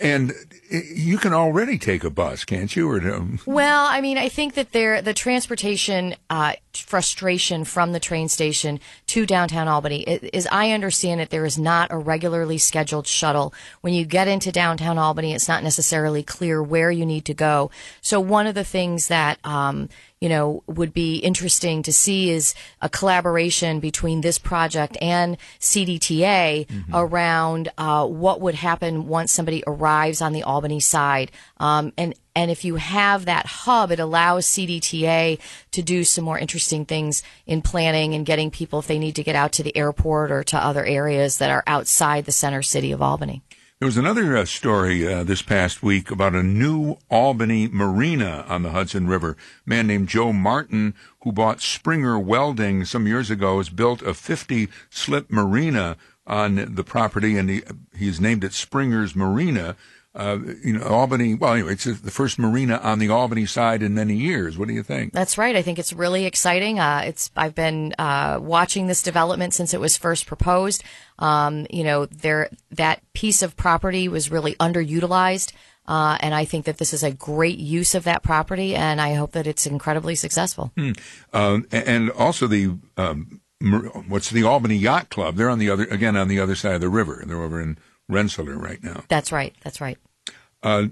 And 0.00 0.32
uh, 0.32 0.78
you 0.92 1.18
can 1.18 1.32
already 1.32 1.78
take 1.78 2.02
a 2.02 2.10
bus, 2.10 2.44
can't 2.44 2.74
you? 2.74 2.90
Or 2.90 3.00
Well, 3.46 3.86
I 3.86 4.00
mean, 4.00 4.18
I 4.18 4.28
think 4.28 4.54
that 4.54 4.72
there 4.72 5.00
the 5.00 5.14
transportation 5.14 6.16
uh, 6.28 6.54
frustration 6.74 7.64
from 7.64 7.92
the 7.92 8.00
train 8.00 8.28
station 8.28 8.80
to 9.06 9.24
downtown 9.24 9.68
Albany 9.68 10.02
is, 10.02 10.48
I 10.50 10.72
understand 10.72 11.20
it, 11.20 11.30
there 11.30 11.46
is 11.46 11.58
not 11.58 11.92
a 11.92 11.96
regularly 11.96 12.58
scheduled 12.58 13.06
shuttle. 13.06 13.54
When 13.82 13.94
you 13.94 14.04
get 14.04 14.28
into 14.28 14.50
downtown 14.50 14.98
Albany, 14.98 15.32
it's 15.32 15.48
not 15.48 15.62
necessarily 15.62 16.22
clear 16.22 16.62
where 16.62 16.90
you 16.90 17.06
need 17.06 17.24
to 17.26 17.34
go. 17.34 17.70
So 18.00 18.20
one 18.20 18.46
of 18.46 18.54
the 18.54 18.64
things 18.64 19.08
that 19.08 19.38
um, 19.44 19.88
you 20.26 20.30
know, 20.30 20.64
would 20.66 20.92
be 20.92 21.18
interesting 21.18 21.84
to 21.84 21.92
see 21.92 22.30
is 22.30 22.52
a 22.82 22.88
collaboration 22.88 23.78
between 23.78 24.22
this 24.22 24.40
project 24.40 24.98
and 25.00 25.36
CDTA 25.60 26.66
around 26.92 27.68
uh, 27.78 28.04
what 28.04 28.40
would 28.40 28.56
happen 28.56 29.06
once 29.06 29.30
somebody 29.30 29.62
arrives 29.68 30.20
on 30.20 30.32
the 30.32 30.42
Albany 30.42 30.80
side. 30.80 31.30
Um, 31.58 31.92
and 31.96 32.12
and 32.34 32.50
if 32.50 32.64
you 32.64 32.74
have 32.74 33.26
that 33.26 33.46
hub, 33.46 33.92
it 33.92 34.00
allows 34.00 34.46
CDTA 34.46 35.38
to 35.70 35.82
do 35.82 36.02
some 36.02 36.24
more 36.24 36.40
interesting 36.40 36.84
things 36.84 37.22
in 37.46 37.62
planning 37.62 38.12
and 38.14 38.26
getting 38.26 38.50
people 38.50 38.80
if 38.80 38.88
they 38.88 38.98
need 38.98 39.14
to 39.14 39.22
get 39.22 39.36
out 39.36 39.52
to 39.52 39.62
the 39.62 39.76
airport 39.76 40.32
or 40.32 40.42
to 40.42 40.58
other 40.58 40.84
areas 40.84 41.38
that 41.38 41.50
are 41.50 41.62
outside 41.68 42.24
the 42.24 42.32
center 42.32 42.62
city 42.62 42.90
of 42.90 43.00
Albany. 43.00 43.42
There 43.78 43.86
was 43.86 43.98
another 43.98 44.34
uh, 44.34 44.44
story 44.46 45.06
uh, 45.06 45.22
this 45.22 45.42
past 45.42 45.82
week 45.82 46.10
about 46.10 46.34
a 46.34 46.42
new 46.42 46.96
Albany 47.10 47.68
marina 47.68 48.46
on 48.48 48.62
the 48.62 48.70
Hudson 48.70 49.06
River. 49.06 49.36
A 49.66 49.68
man 49.68 49.86
named 49.86 50.08
Joe 50.08 50.32
Martin, 50.32 50.94
who 51.24 51.32
bought 51.32 51.60
Springer 51.60 52.18
Welding 52.18 52.86
some 52.86 53.06
years 53.06 53.30
ago, 53.30 53.58
has 53.58 53.68
built 53.68 54.00
a 54.00 54.14
50 54.14 54.68
slip 54.88 55.30
marina 55.30 55.98
on 56.26 56.74
the 56.74 56.84
property, 56.84 57.36
and 57.36 57.50
he, 57.50 57.62
he's 57.94 58.18
named 58.18 58.44
it 58.44 58.54
Springer's 58.54 59.14
Marina. 59.14 59.76
Uh, 60.16 60.38
you 60.64 60.72
know, 60.72 60.82
Albany. 60.86 61.34
Well, 61.34 61.52
anyway, 61.52 61.74
it's 61.74 61.84
the 61.84 62.10
first 62.10 62.38
marina 62.38 62.78
on 62.78 62.98
the 62.98 63.10
Albany 63.10 63.44
side 63.44 63.82
in 63.82 63.92
many 63.92 64.16
years. 64.16 64.56
What 64.56 64.66
do 64.66 64.72
you 64.72 64.82
think? 64.82 65.12
That's 65.12 65.36
right. 65.36 65.54
I 65.54 65.60
think 65.60 65.78
it's 65.78 65.92
really 65.92 66.24
exciting. 66.24 66.80
Uh, 66.80 67.02
it's 67.04 67.30
I've 67.36 67.54
been 67.54 67.94
uh, 67.98 68.38
watching 68.40 68.86
this 68.86 69.02
development 69.02 69.52
since 69.52 69.74
it 69.74 69.80
was 69.80 69.98
first 69.98 70.26
proposed. 70.26 70.82
Um, 71.18 71.66
you 71.68 71.84
know, 71.84 72.06
there 72.06 72.48
that 72.70 73.02
piece 73.12 73.42
of 73.42 73.56
property 73.56 74.08
was 74.08 74.30
really 74.30 74.54
underutilized, 74.54 75.52
uh, 75.86 76.16
and 76.20 76.34
I 76.34 76.46
think 76.46 76.64
that 76.64 76.78
this 76.78 76.94
is 76.94 77.02
a 77.02 77.10
great 77.10 77.58
use 77.58 77.94
of 77.94 78.04
that 78.04 78.22
property, 78.22 78.74
and 78.74 79.02
I 79.02 79.14
hope 79.14 79.32
that 79.32 79.46
it's 79.46 79.66
incredibly 79.66 80.14
successful. 80.14 80.72
Um, 81.34 81.66
and 81.70 82.10
also 82.10 82.46
the 82.46 82.74
um, 82.96 83.42
what's 84.08 84.30
the 84.30 84.44
Albany 84.44 84.76
Yacht 84.76 85.10
Club? 85.10 85.36
They're 85.36 85.50
on 85.50 85.58
the 85.58 85.68
other 85.68 85.84
again 85.84 86.16
on 86.16 86.28
the 86.28 86.40
other 86.40 86.54
side 86.54 86.74
of 86.74 86.80
the 86.80 86.88
river. 86.88 87.22
They're 87.26 87.42
over 87.42 87.60
in 87.60 87.76
Rensselaer 88.08 88.58
right 88.58 88.82
now. 88.82 89.04
That's 89.08 89.32
right. 89.32 89.54
That's 89.62 89.80
right. 89.80 89.98
Uh, 90.62 90.86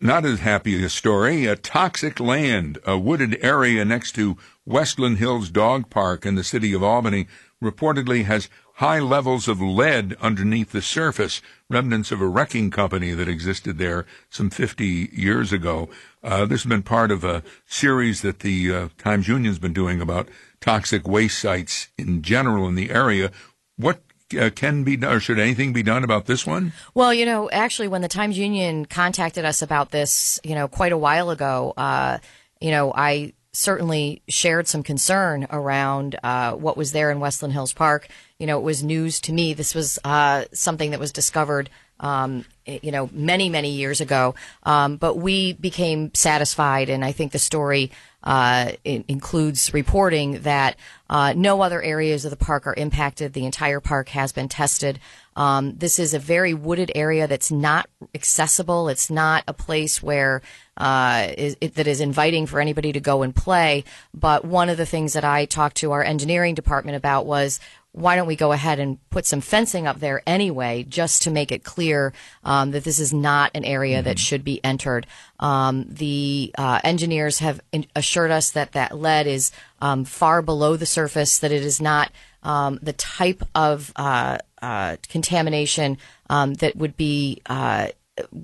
not 0.00 0.24
as 0.24 0.40
happy 0.40 0.82
a 0.84 0.88
story. 0.88 1.46
A 1.46 1.56
toxic 1.56 2.18
land, 2.18 2.78
a 2.84 2.98
wooded 2.98 3.38
area 3.40 3.84
next 3.84 4.12
to 4.16 4.36
Westland 4.66 5.18
Hills 5.18 5.48
Dog 5.48 5.90
Park 5.90 6.26
in 6.26 6.34
the 6.34 6.44
city 6.44 6.72
of 6.72 6.82
Albany, 6.82 7.28
reportedly 7.62 8.24
has 8.24 8.48
high 8.74 8.98
levels 8.98 9.46
of 9.46 9.60
lead 9.60 10.16
underneath 10.20 10.72
the 10.72 10.82
surface, 10.82 11.40
remnants 11.70 12.10
of 12.10 12.20
a 12.20 12.26
wrecking 12.26 12.70
company 12.70 13.12
that 13.12 13.28
existed 13.28 13.78
there 13.78 14.04
some 14.28 14.50
50 14.50 15.10
years 15.12 15.52
ago. 15.52 15.88
Uh, 16.22 16.46
this 16.46 16.62
has 16.62 16.68
been 16.68 16.82
part 16.82 17.12
of 17.12 17.22
a 17.22 17.44
series 17.64 18.22
that 18.22 18.40
the 18.40 18.74
uh, 18.74 18.88
Times 18.98 19.28
Union's 19.28 19.60
been 19.60 19.72
doing 19.72 20.00
about 20.00 20.28
toxic 20.60 21.06
waste 21.06 21.38
sites 21.38 21.88
in 21.96 22.22
general 22.22 22.66
in 22.66 22.74
the 22.74 22.90
area. 22.90 23.30
What 23.76 24.02
uh, 24.34 24.50
can 24.50 24.84
be 24.84 24.96
done, 24.96 25.14
or 25.14 25.20
should 25.20 25.38
anything 25.38 25.72
be 25.72 25.82
done 25.82 26.04
about 26.04 26.26
this 26.26 26.46
one? 26.46 26.72
Well, 26.94 27.12
you 27.12 27.26
know, 27.26 27.50
actually, 27.50 27.88
when 27.88 28.02
the 28.02 28.08
Times 28.08 28.38
Union 28.38 28.86
contacted 28.86 29.44
us 29.44 29.62
about 29.62 29.90
this, 29.90 30.40
you 30.44 30.54
know, 30.54 30.68
quite 30.68 30.92
a 30.92 30.98
while 30.98 31.30
ago, 31.30 31.74
uh, 31.76 32.18
you 32.60 32.70
know, 32.70 32.92
I 32.94 33.32
certainly 33.52 34.22
shared 34.28 34.66
some 34.66 34.82
concern 34.82 35.46
around 35.50 36.18
uh, 36.22 36.52
what 36.52 36.76
was 36.76 36.92
there 36.92 37.10
in 37.10 37.20
Westland 37.20 37.52
Hills 37.52 37.72
Park. 37.72 38.08
You 38.38 38.46
know, 38.46 38.58
it 38.58 38.62
was 38.62 38.82
news 38.82 39.20
to 39.22 39.32
me. 39.32 39.52
This 39.52 39.74
was 39.74 39.98
uh, 40.04 40.44
something 40.52 40.90
that 40.90 41.00
was 41.00 41.12
discovered. 41.12 41.70
Um, 42.00 42.44
you 42.66 42.90
know, 42.90 43.08
many, 43.12 43.48
many 43.48 43.70
years 43.70 44.00
ago. 44.00 44.34
Um, 44.64 44.96
but 44.96 45.16
we 45.16 45.52
became 45.52 46.12
satisfied, 46.14 46.88
and 46.88 47.04
I 47.04 47.12
think 47.12 47.30
the 47.30 47.38
story 47.38 47.92
uh, 48.22 48.72
includes 48.84 49.74
reporting 49.74 50.42
that 50.42 50.76
uh, 51.10 51.34
no 51.36 51.60
other 51.60 51.82
areas 51.82 52.24
of 52.24 52.30
the 52.30 52.36
park 52.36 52.66
are 52.66 52.74
impacted. 52.74 53.32
The 53.32 53.44
entire 53.44 53.80
park 53.80 54.10
has 54.10 54.32
been 54.32 54.48
tested. 54.48 55.00
Um, 55.34 55.76
this 55.76 55.98
is 55.98 56.14
a 56.14 56.18
very 56.18 56.54
wooded 56.54 56.92
area 56.94 57.26
that's 57.26 57.50
not 57.50 57.88
accessible. 58.14 58.88
It's 58.88 59.10
not 59.10 59.44
a 59.48 59.52
place 59.52 60.02
where 60.02 60.42
uh, 60.76 61.28
is, 61.36 61.56
it, 61.60 61.74
that 61.74 61.86
is 61.86 62.00
inviting 62.00 62.46
for 62.46 62.60
anybody 62.60 62.92
to 62.92 63.00
go 63.00 63.22
and 63.22 63.34
play. 63.34 63.84
But 64.14 64.44
one 64.44 64.68
of 64.68 64.76
the 64.76 64.86
things 64.86 65.14
that 65.14 65.24
I 65.24 65.44
talked 65.44 65.76
to 65.78 65.92
our 65.92 66.02
engineering 66.02 66.54
department 66.54 66.96
about 66.96 67.26
was 67.26 67.60
why 67.92 68.16
don't 68.16 68.26
we 68.26 68.36
go 68.36 68.52
ahead 68.52 68.78
and 68.78 68.98
put 69.10 69.26
some 69.26 69.40
fencing 69.40 69.86
up 69.86 70.00
there 70.00 70.22
anyway, 70.26 70.82
just 70.88 71.22
to 71.22 71.30
make 71.30 71.52
it 71.52 71.62
clear 71.62 72.12
um, 72.42 72.70
that 72.70 72.84
this 72.84 72.98
is 72.98 73.12
not 73.12 73.50
an 73.54 73.64
area 73.64 73.98
mm-hmm. 73.98 74.04
that 74.06 74.18
should 74.18 74.42
be 74.42 74.64
entered. 74.64 75.06
Um, 75.38 75.84
the 75.88 76.54
uh, 76.56 76.80
engineers 76.82 77.40
have 77.40 77.60
in- 77.70 77.86
assured 77.94 78.30
us 78.30 78.50
that 78.52 78.72
that 78.72 78.96
lead 78.98 79.26
is 79.26 79.52
um, 79.80 80.04
far 80.04 80.40
below 80.40 80.76
the 80.76 80.86
surface, 80.86 81.38
that 81.40 81.52
it 81.52 81.62
is 81.62 81.80
not 81.80 82.10
um, 82.42 82.78
the 82.82 82.94
type 82.94 83.42
of 83.54 83.92
uh, 83.96 84.38
uh, 84.62 84.96
contamination 85.08 85.98
um, 86.30 86.54
that 86.54 86.76
would 86.76 86.96
be 86.96 87.42
uh, 87.46 87.88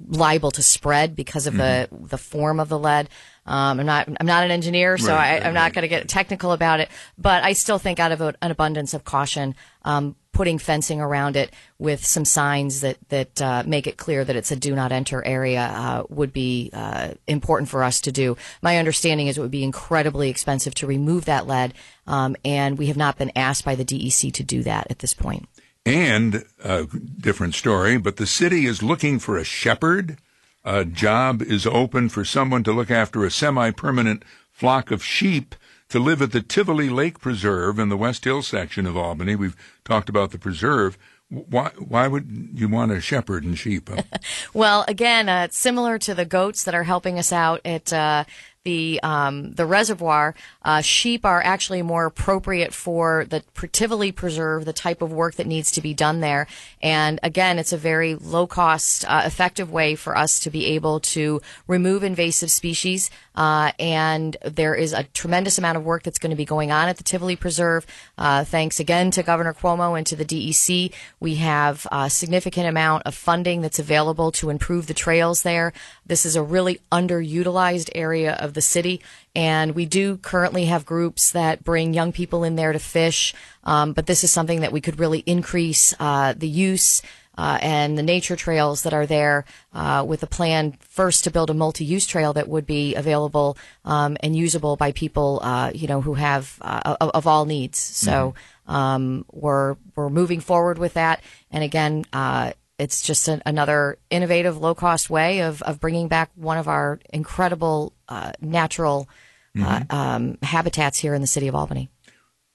liable 0.09 0.50
to 0.50 0.62
spread 0.62 1.14
because 1.14 1.47
of 1.47 1.55
mm-hmm. 1.55 1.97
the 1.97 2.09
the 2.09 2.19
form 2.19 2.61
of 2.61 2.69
the 2.69 2.78
lead. 2.78 3.09
Um, 3.49 3.81
I'm 3.81 3.87
not 3.87 4.09
I'm 4.21 4.26
not 4.26 4.45
an 4.45 4.50
engineer, 4.50 4.99
so 4.99 5.14
right, 5.14 5.43
I, 5.43 5.49
am 5.49 5.55
not 5.55 5.73
going 5.73 5.83
to 5.83 5.88
get 5.88 6.07
technical 6.07 6.52
about 6.52 6.81
it. 6.81 6.90
But 7.17 7.43
I 7.43 7.55
still 7.55 7.78
think, 7.78 7.99
out 7.99 8.12
of 8.12 8.21
an 8.21 8.37
abundance 8.43 8.93
of 8.93 9.05
caution, 9.05 9.55
um, 9.83 10.17
putting 10.33 10.59
fencing 10.59 11.00
around 11.00 11.35
it 11.35 11.52
with 11.78 12.05
some 12.05 12.26
signs 12.26 12.83
that 12.83 12.99
that 13.09 13.40
uh, 13.40 13.62
make 13.67 13.87
it 13.87 13.97
clear 13.97 14.23
that 14.23 14.37
it's 14.37 14.52
a 14.52 14.57
do 14.57 14.75
not 14.75 14.93
enter 14.93 15.25
area 15.25 15.62
uh, 15.62 16.02
would 16.11 16.33
be 16.33 16.71
uh, 16.75 17.12
important 17.26 17.71
for 17.71 17.83
us 17.83 18.02
to 18.02 18.12
do. 18.12 18.37
My 18.61 18.76
understanding 18.76 19.28
is 19.28 19.38
it 19.38 19.40
would 19.40 19.50
be 19.50 19.64
incredibly 19.64 20.28
expensive 20.28 20.75
to 20.76 20.87
remove 20.87 21.25
that 21.25 21.47
lead, 21.47 21.73
um, 22.07 22.37
and 22.45 22.76
we 22.76 22.87
have 22.88 22.99
not 22.99 23.17
been 23.17 23.33
asked 23.35 23.64
by 23.64 23.75
the 23.75 23.85
DEC 23.85 24.33
to 24.35 24.43
do 24.43 24.62
that 24.62 24.87
at 24.90 24.99
this 24.99 25.14
point. 25.14 25.49
And 25.87 26.45
a 26.62 26.85
different 26.85 27.55
story, 27.55 27.97
but 27.97 28.17
the 28.17 28.26
city 28.26 28.67
is 28.67 28.83
looking 28.83 29.19
for 29.19 29.38
a 29.38 29.45
shepherd. 29.45 30.19
A 30.65 30.85
job 30.85 31.41
is 31.43 31.67
open 31.67 32.09
for 32.09 32.25
someone 32.25 32.65
to 32.65 32.73
look 32.73 32.91
after 32.91 33.25
a 33.25 33.31
semi-permanent 33.31 34.25
flock 34.50 34.91
of 34.91 35.05
sheep 35.05 35.55
to 35.88 35.99
live 35.99 36.21
at 36.21 36.33
the 36.33 36.43
Tivoli 36.43 36.91
Lake 36.91 37.21
Preserve 37.21 37.79
in 37.79 37.88
the 37.88 37.97
West 37.97 38.25
Hill 38.25 38.42
section 38.42 38.87
of 38.87 38.97
Albany. 38.97 39.37
We've 39.37 39.57
talked 39.85 40.09
about 40.09 40.31
the 40.31 40.38
preserve. 40.38 40.99
Why, 41.31 41.71
why 41.79 42.09
would 42.09 42.51
you 42.55 42.68
want 42.68 42.92
a 42.92 43.01
shepherd 43.01 43.44
and 43.44 43.59
sheep? 43.59 43.90
well, 44.55 44.85
again, 44.88 45.29
uh, 45.29 45.49
similar 45.51 45.99
to 45.99 46.14
the 46.14 46.25
goats 46.25 46.64
that 46.64 46.75
are 46.75 46.85
helping 46.85 47.18
us 47.18 47.33
out 47.33 47.61
at 47.64 47.92
uh, 47.92 48.25
the 48.68 49.00
um, 49.02 49.52
the 49.52 49.64
reservoir, 49.64 50.35
uh, 50.62 50.83
sheep 50.83 51.24
are 51.24 51.42
actually 51.42 51.81
more 51.81 52.04
appropriate 52.04 52.74
for 52.74 53.24
the 53.24 53.42
Tivoli 53.72 54.12
Preserve, 54.12 54.66
the 54.66 54.74
type 54.74 55.00
of 55.00 55.11
work 55.11 55.37
that 55.37 55.46
needs 55.46 55.70
to 55.70 55.81
be 55.81 55.94
done 55.94 56.20
there. 56.20 56.46
And 56.83 57.18
again, 57.22 57.59
it's 57.59 57.72
a 57.72 57.78
very 57.78 58.14
low 58.14 58.46
cost, 58.46 59.07
uh, 59.09 59.22
effective 59.24 59.72
way 59.72 59.94
for 59.94 60.18
us 60.18 60.38
to 60.40 60.50
be 60.50 60.66
able 60.66 61.00
to 61.16 61.40
remove 61.66 62.04
invasive 62.04 62.50
species. 62.50 63.11
Uh, 63.35 63.70
and 63.78 64.37
there 64.44 64.74
is 64.74 64.92
a 64.92 65.04
tremendous 65.04 65.59
amount 65.59 65.78
of 65.78 65.85
work 65.85 66.02
that's 66.02 66.18
going 66.18 66.31
to 66.31 66.37
be 66.37 66.44
going 66.44 66.70
on 66.70 66.88
at 66.88 66.98
the 66.98 67.04
Tivoli 67.04 67.37
Preserve. 67.37 67.87
Uh, 68.18 68.44
thanks 68.44 68.81
again 68.81 69.11
to 69.12 69.22
Governor 69.22 69.54
Cuomo 69.54 69.96
and 69.96 70.07
to 70.09 70.16
the 70.16 70.24
DEC. 70.24 70.92
We 71.20 71.37
have 71.37 71.87
a 71.90 72.11
significant 72.11 72.66
amount 72.66 73.04
of 73.07 73.14
funding 73.14 73.62
that's 73.62 73.78
available 73.78 74.31
to 74.33 74.50
improve 74.50 74.88
the 74.88 74.94
trails 74.94 75.42
there. 75.42 75.72
This 76.09 76.27
is 76.27 76.37
a 76.37 76.42
really 76.42 76.81
underutilized 76.90 77.90
area 77.94 78.35
of 78.35 78.55
the 78.55 78.61
city. 78.61 79.01
And 79.37 79.75
we 79.75 79.87
do 79.87 80.16
currently 80.16 80.64
have 80.64 80.85
groups 80.85 81.31
that 81.33 81.62
bring 81.62 81.94
young 81.94 82.12
people 82.12 82.44
in 82.44 82.57
there 82.57 82.73
to 82.73 82.79
fish. 82.79 83.35
Um, 83.64 83.92
but 83.92 84.07
this 84.07 84.25
is 84.25 84.33
something 84.33 84.61
that 84.61 84.73
we 84.73 84.81
could 84.81 84.99
really 84.99 85.21
increase 85.21 85.94
uh, 86.01 86.35
the 86.37 86.49
use 86.49 87.03
uh, 87.38 87.57
and 87.62 87.97
the 87.97 88.03
nature 88.03 88.35
trails 88.35 88.83
that 88.83 88.92
are 88.92 89.07
there 89.07 89.44
uh, 89.73 90.05
with 90.07 90.23
a 90.25 90.27
plan 90.27 90.77
first 90.81 91.25
to 91.25 91.31
build 91.31 91.49
a 91.49 91.55
multi-use 91.55 92.07
trail 92.07 92.33
that 92.33 92.49
would 92.49 92.66
be 92.66 92.97
available 92.97 93.57
um, 93.85 94.16
and 94.21 94.35
usable 94.37 94.77
by 94.77 94.90
people 94.90 95.38
uh, 95.42 95.71
you 95.73 95.87
know 95.87 96.01
who 96.01 96.14
have 96.14 96.59
uh, 96.61 96.97
of, 97.01 97.11
of, 97.11 97.27
all 97.29 97.44
needs 97.44 97.79
so 97.79 98.35
mm-hmm. 98.66 98.75
um, 98.75 99.25
we're 99.31 99.77
we're 99.94 100.11
moving 100.11 100.40
forward 100.40 100.79
with 100.79 100.94
that 100.94 101.23
and 101.53 101.62
again 101.62 102.05
uh, 102.12 102.53
it's 102.79 103.03
just 103.03 103.29
an, 103.29 103.43
another 103.45 103.99
innovative 104.11 104.59
low 104.59 104.75
cost 104.75 105.11
way 105.11 105.41
of, 105.41 105.62
of 105.62 105.81
bringing 105.81 106.09
back 106.09 106.31
one 106.35 106.59
of 106.59 106.69
our 106.69 107.01
incredible 107.12 107.93
uh, 108.09 108.33
natural 108.41 109.09
mm-hmm. 109.57 109.95
um, 109.95 110.38
habitats 110.43 110.99
here 110.99 111.14
in 111.14 111.21
the 111.21 111.27
city 111.27 111.49
of 111.49 111.55
Albany. 111.55 111.91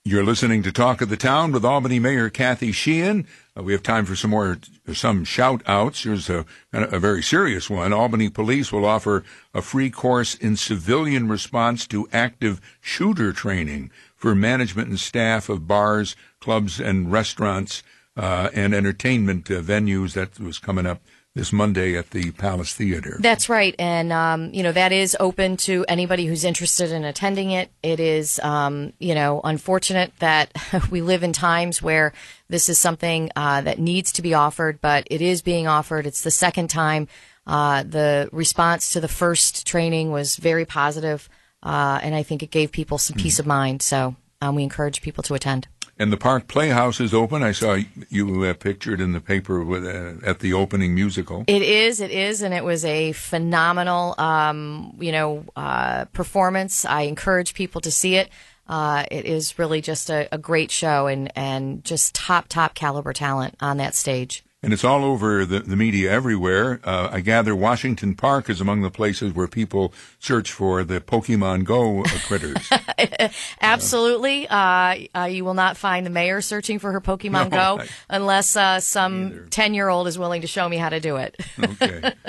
You're 0.06 0.26
listening 0.26 0.64
to 0.64 0.72
Talk 0.74 1.00
of 1.00 1.08
the 1.08 1.16
Town 1.16 1.54
with 1.54 1.64
Albany 1.64 1.98
Mayor 1.98 2.30
Kathy 2.30 2.74
Sheehan. 2.74 3.26
Uh, 3.58 3.64
we 3.64 3.72
have 3.72 3.84
time 3.84 4.04
for 4.04 4.18
some 4.18 4.32
more, 4.32 4.58
some 4.92 5.24
shout 5.24 5.62
outs. 5.66 6.04
Here's 6.04 6.30
a, 6.30 6.46
a 6.74 7.00
very 7.00 7.24
serious 7.24 7.70
one. 7.70 7.94
Albany 7.94 8.28
Police 8.28 8.70
will 8.74 8.84
offer 8.84 9.24
a 9.54 9.62
free 9.62 9.90
course 9.90 10.36
in 10.36 10.58
civilian 10.58 11.30
response 11.30 11.88
to 11.88 12.10
active 12.12 12.60
shooter 12.82 13.32
training 13.32 13.92
for 14.14 14.36
management 14.36 14.90
and 14.90 15.00
staff 15.00 15.48
of 15.48 15.70
bars, 15.70 16.18
clubs, 16.42 16.82
and 16.82 17.10
restaurants 17.10 17.82
uh, 18.15 18.49
and 18.54 18.73
entertainment 18.73 19.49
uh, 19.49 19.62
venues. 19.62 20.13
That 20.13 20.39
was 20.39 20.60
coming 20.60 20.86
up 20.86 21.02
this 21.36 21.52
Monday 21.52 21.97
at 21.97 22.12
the 22.12 22.32
Palace 22.32 22.73
Theater. 22.73 23.17
That's 23.19 23.49
right, 23.49 23.73
and 23.80 24.13
um, 24.13 24.54
you 24.54 24.62
know 24.62 24.71
that 24.71 24.91
is 24.91 25.17
open 25.19 25.58
to 25.58 25.84
anybody 25.88 26.26
who's 26.26 26.43
interested 26.43 26.91
in 26.91 27.04
attending 27.04 27.52
it. 27.52 27.71
It 27.82 27.99
is, 27.99 28.39
um, 28.39 28.93
you 28.99 29.15
know, 29.15 29.41
unfortunate 29.43 30.13
that 30.19 30.52
we 30.91 31.02
live 31.02 31.23
in 31.23 31.34
times 31.34 31.82
where 31.82 32.13
this 32.49 32.69
is 32.69 32.78
something 32.78 33.32
uh, 33.36 33.62
that 33.62 33.80
needs 33.80 34.12
to 34.13 34.21
be 34.21 34.34
offered, 34.34 34.80
but 34.80 35.08
it 35.10 35.21
is 35.21 35.41
being 35.41 35.67
offered. 35.67 36.06
It's 36.06 36.23
the 36.23 36.32
second 36.32 36.69
time. 36.69 37.08
Uh, 37.45 37.84
the 37.84 38.30
response 38.32 38.93
to 38.93 39.02
the 39.02 39.08
first 39.08 39.67
training 39.67 40.12
was 40.12 40.38
very 40.38 40.65
positive, 40.65 41.28
uh, 41.62 41.99
and 42.02 42.15
I 42.15 42.23
think 42.23 42.43
it 42.43 42.52
gave 42.52 42.71
people 42.71 42.97
some 42.97 43.15
mm-hmm. 43.15 43.23
peace 43.23 43.39
of 43.39 43.47
mind. 43.47 43.82
So 43.82 44.15
um, 44.43 44.56
we 44.56 44.63
encourage 44.63 45.01
people 45.01 45.23
to 45.23 45.34
attend. 45.34 45.67
And 45.97 46.12
the 46.12 46.17
Park 46.17 46.47
Playhouse 46.47 46.99
is 46.99 47.13
open. 47.13 47.43
I 47.43 47.51
saw 47.51 47.77
you 48.10 48.43
uh, 48.43 48.53
pictured 48.56 48.99
in 48.99 49.12
the 49.12 49.21
paper 49.21 49.63
with, 49.63 49.86
uh, 49.86 50.25
at 50.27 50.39
the 50.39 50.51
opening 50.51 50.95
musical. 50.95 51.43
It 51.47 51.62
is, 51.62 52.01
it 52.01 52.10
is, 52.12 52.41
and 52.41 52.53
it 52.53 52.63
was 52.63 52.84
a 52.84 53.12
phenomenal, 53.12 54.15
um, 54.17 54.97
you 54.99 55.12
know, 55.12 55.45
uh, 55.56 56.06
performance. 56.06 56.84
I 56.84 57.01
encourage 57.01 57.53
people 57.53 57.79
to 57.82 57.91
see 57.91 58.15
it. 58.15 58.29
Uh, 58.67 59.06
it 59.12 59.25
is 59.25 59.60
really 59.60 59.82
just 59.82 60.10
a, 60.10 60.27
a 60.32 60.38
great 60.38 60.71
show 60.71 61.08
and, 61.08 61.32
and 61.38 61.84
just 61.84 62.15
top, 62.15 62.47
top 62.47 62.73
caliber 62.73 63.13
talent 63.13 63.56
on 63.60 63.77
that 63.77 63.93
stage 63.93 64.43
and 64.63 64.71
it's 64.71 64.86
all 64.86 65.04
over 65.04 65.45
the, 65.45 65.60
the 65.60 65.76
media 65.76 66.10
everywhere. 66.10 66.80
Uh, 66.86 67.10
I 67.12 67.19
gather 67.19 67.54
Washington 67.54 68.15
Park 68.15 68.49
is 68.49 68.62
among 68.62 68.82
the 68.82 68.89
places 68.89 69.34
where 69.34 69.47
people 69.47 69.93
search 70.19 70.52
for 70.52 70.86
the 70.86 71.02
Pokemon 71.02 71.65
Go 71.65 72.04
uh, 72.04 72.08
critters. 72.26 72.69
Absolutely. 73.62 74.47
Uh, 74.47 74.99
uh, 75.13 75.28
you 75.30 75.43
will 75.43 75.54
not 75.54 75.76
find 75.76 76.06
the 76.06 76.10
mayor 76.10 76.39
searching 76.39 76.80
for 76.80 76.93
her 76.93 77.02
Pokemon 77.02 77.49
no, 77.52 77.78
Go 77.78 77.80
I, 77.82 77.88
unless 78.10 78.56
uh, 78.56 78.80
some 78.80 79.47
10 79.49 79.73
year 79.73 79.89
old 79.89 80.08
is 80.08 80.17
willing 80.17 80.41
to 80.41 80.47
show 80.47 80.67
me 80.67 80.78
how 80.78 80.89
to 80.89 81.02
do 81.02 81.17
it. 81.17 81.36
okay. 81.62 82.13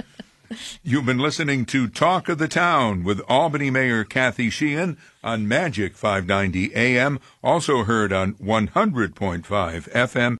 You've 0.82 1.06
been 1.06 1.18
listening 1.18 1.64
to 1.66 1.88
Talk 1.88 2.28
of 2.28 2.38
the 2.38 2.48
Town 2.48 3.02
with 3.02 3.20
Albany 3.28 3.70
Mayor 3.70 4.04
Kathy 4.04 4.50
Sheehan 4.50 4.96
on 5.22 5.48
Magic 5.48 5.96
590 5.96 6.74
AM, 6.74 7.18
also 7.42 7.84
heard 7.84 8.12
on 8.12 8.34
100.5 8.34 9.42
FM 9.42 10.32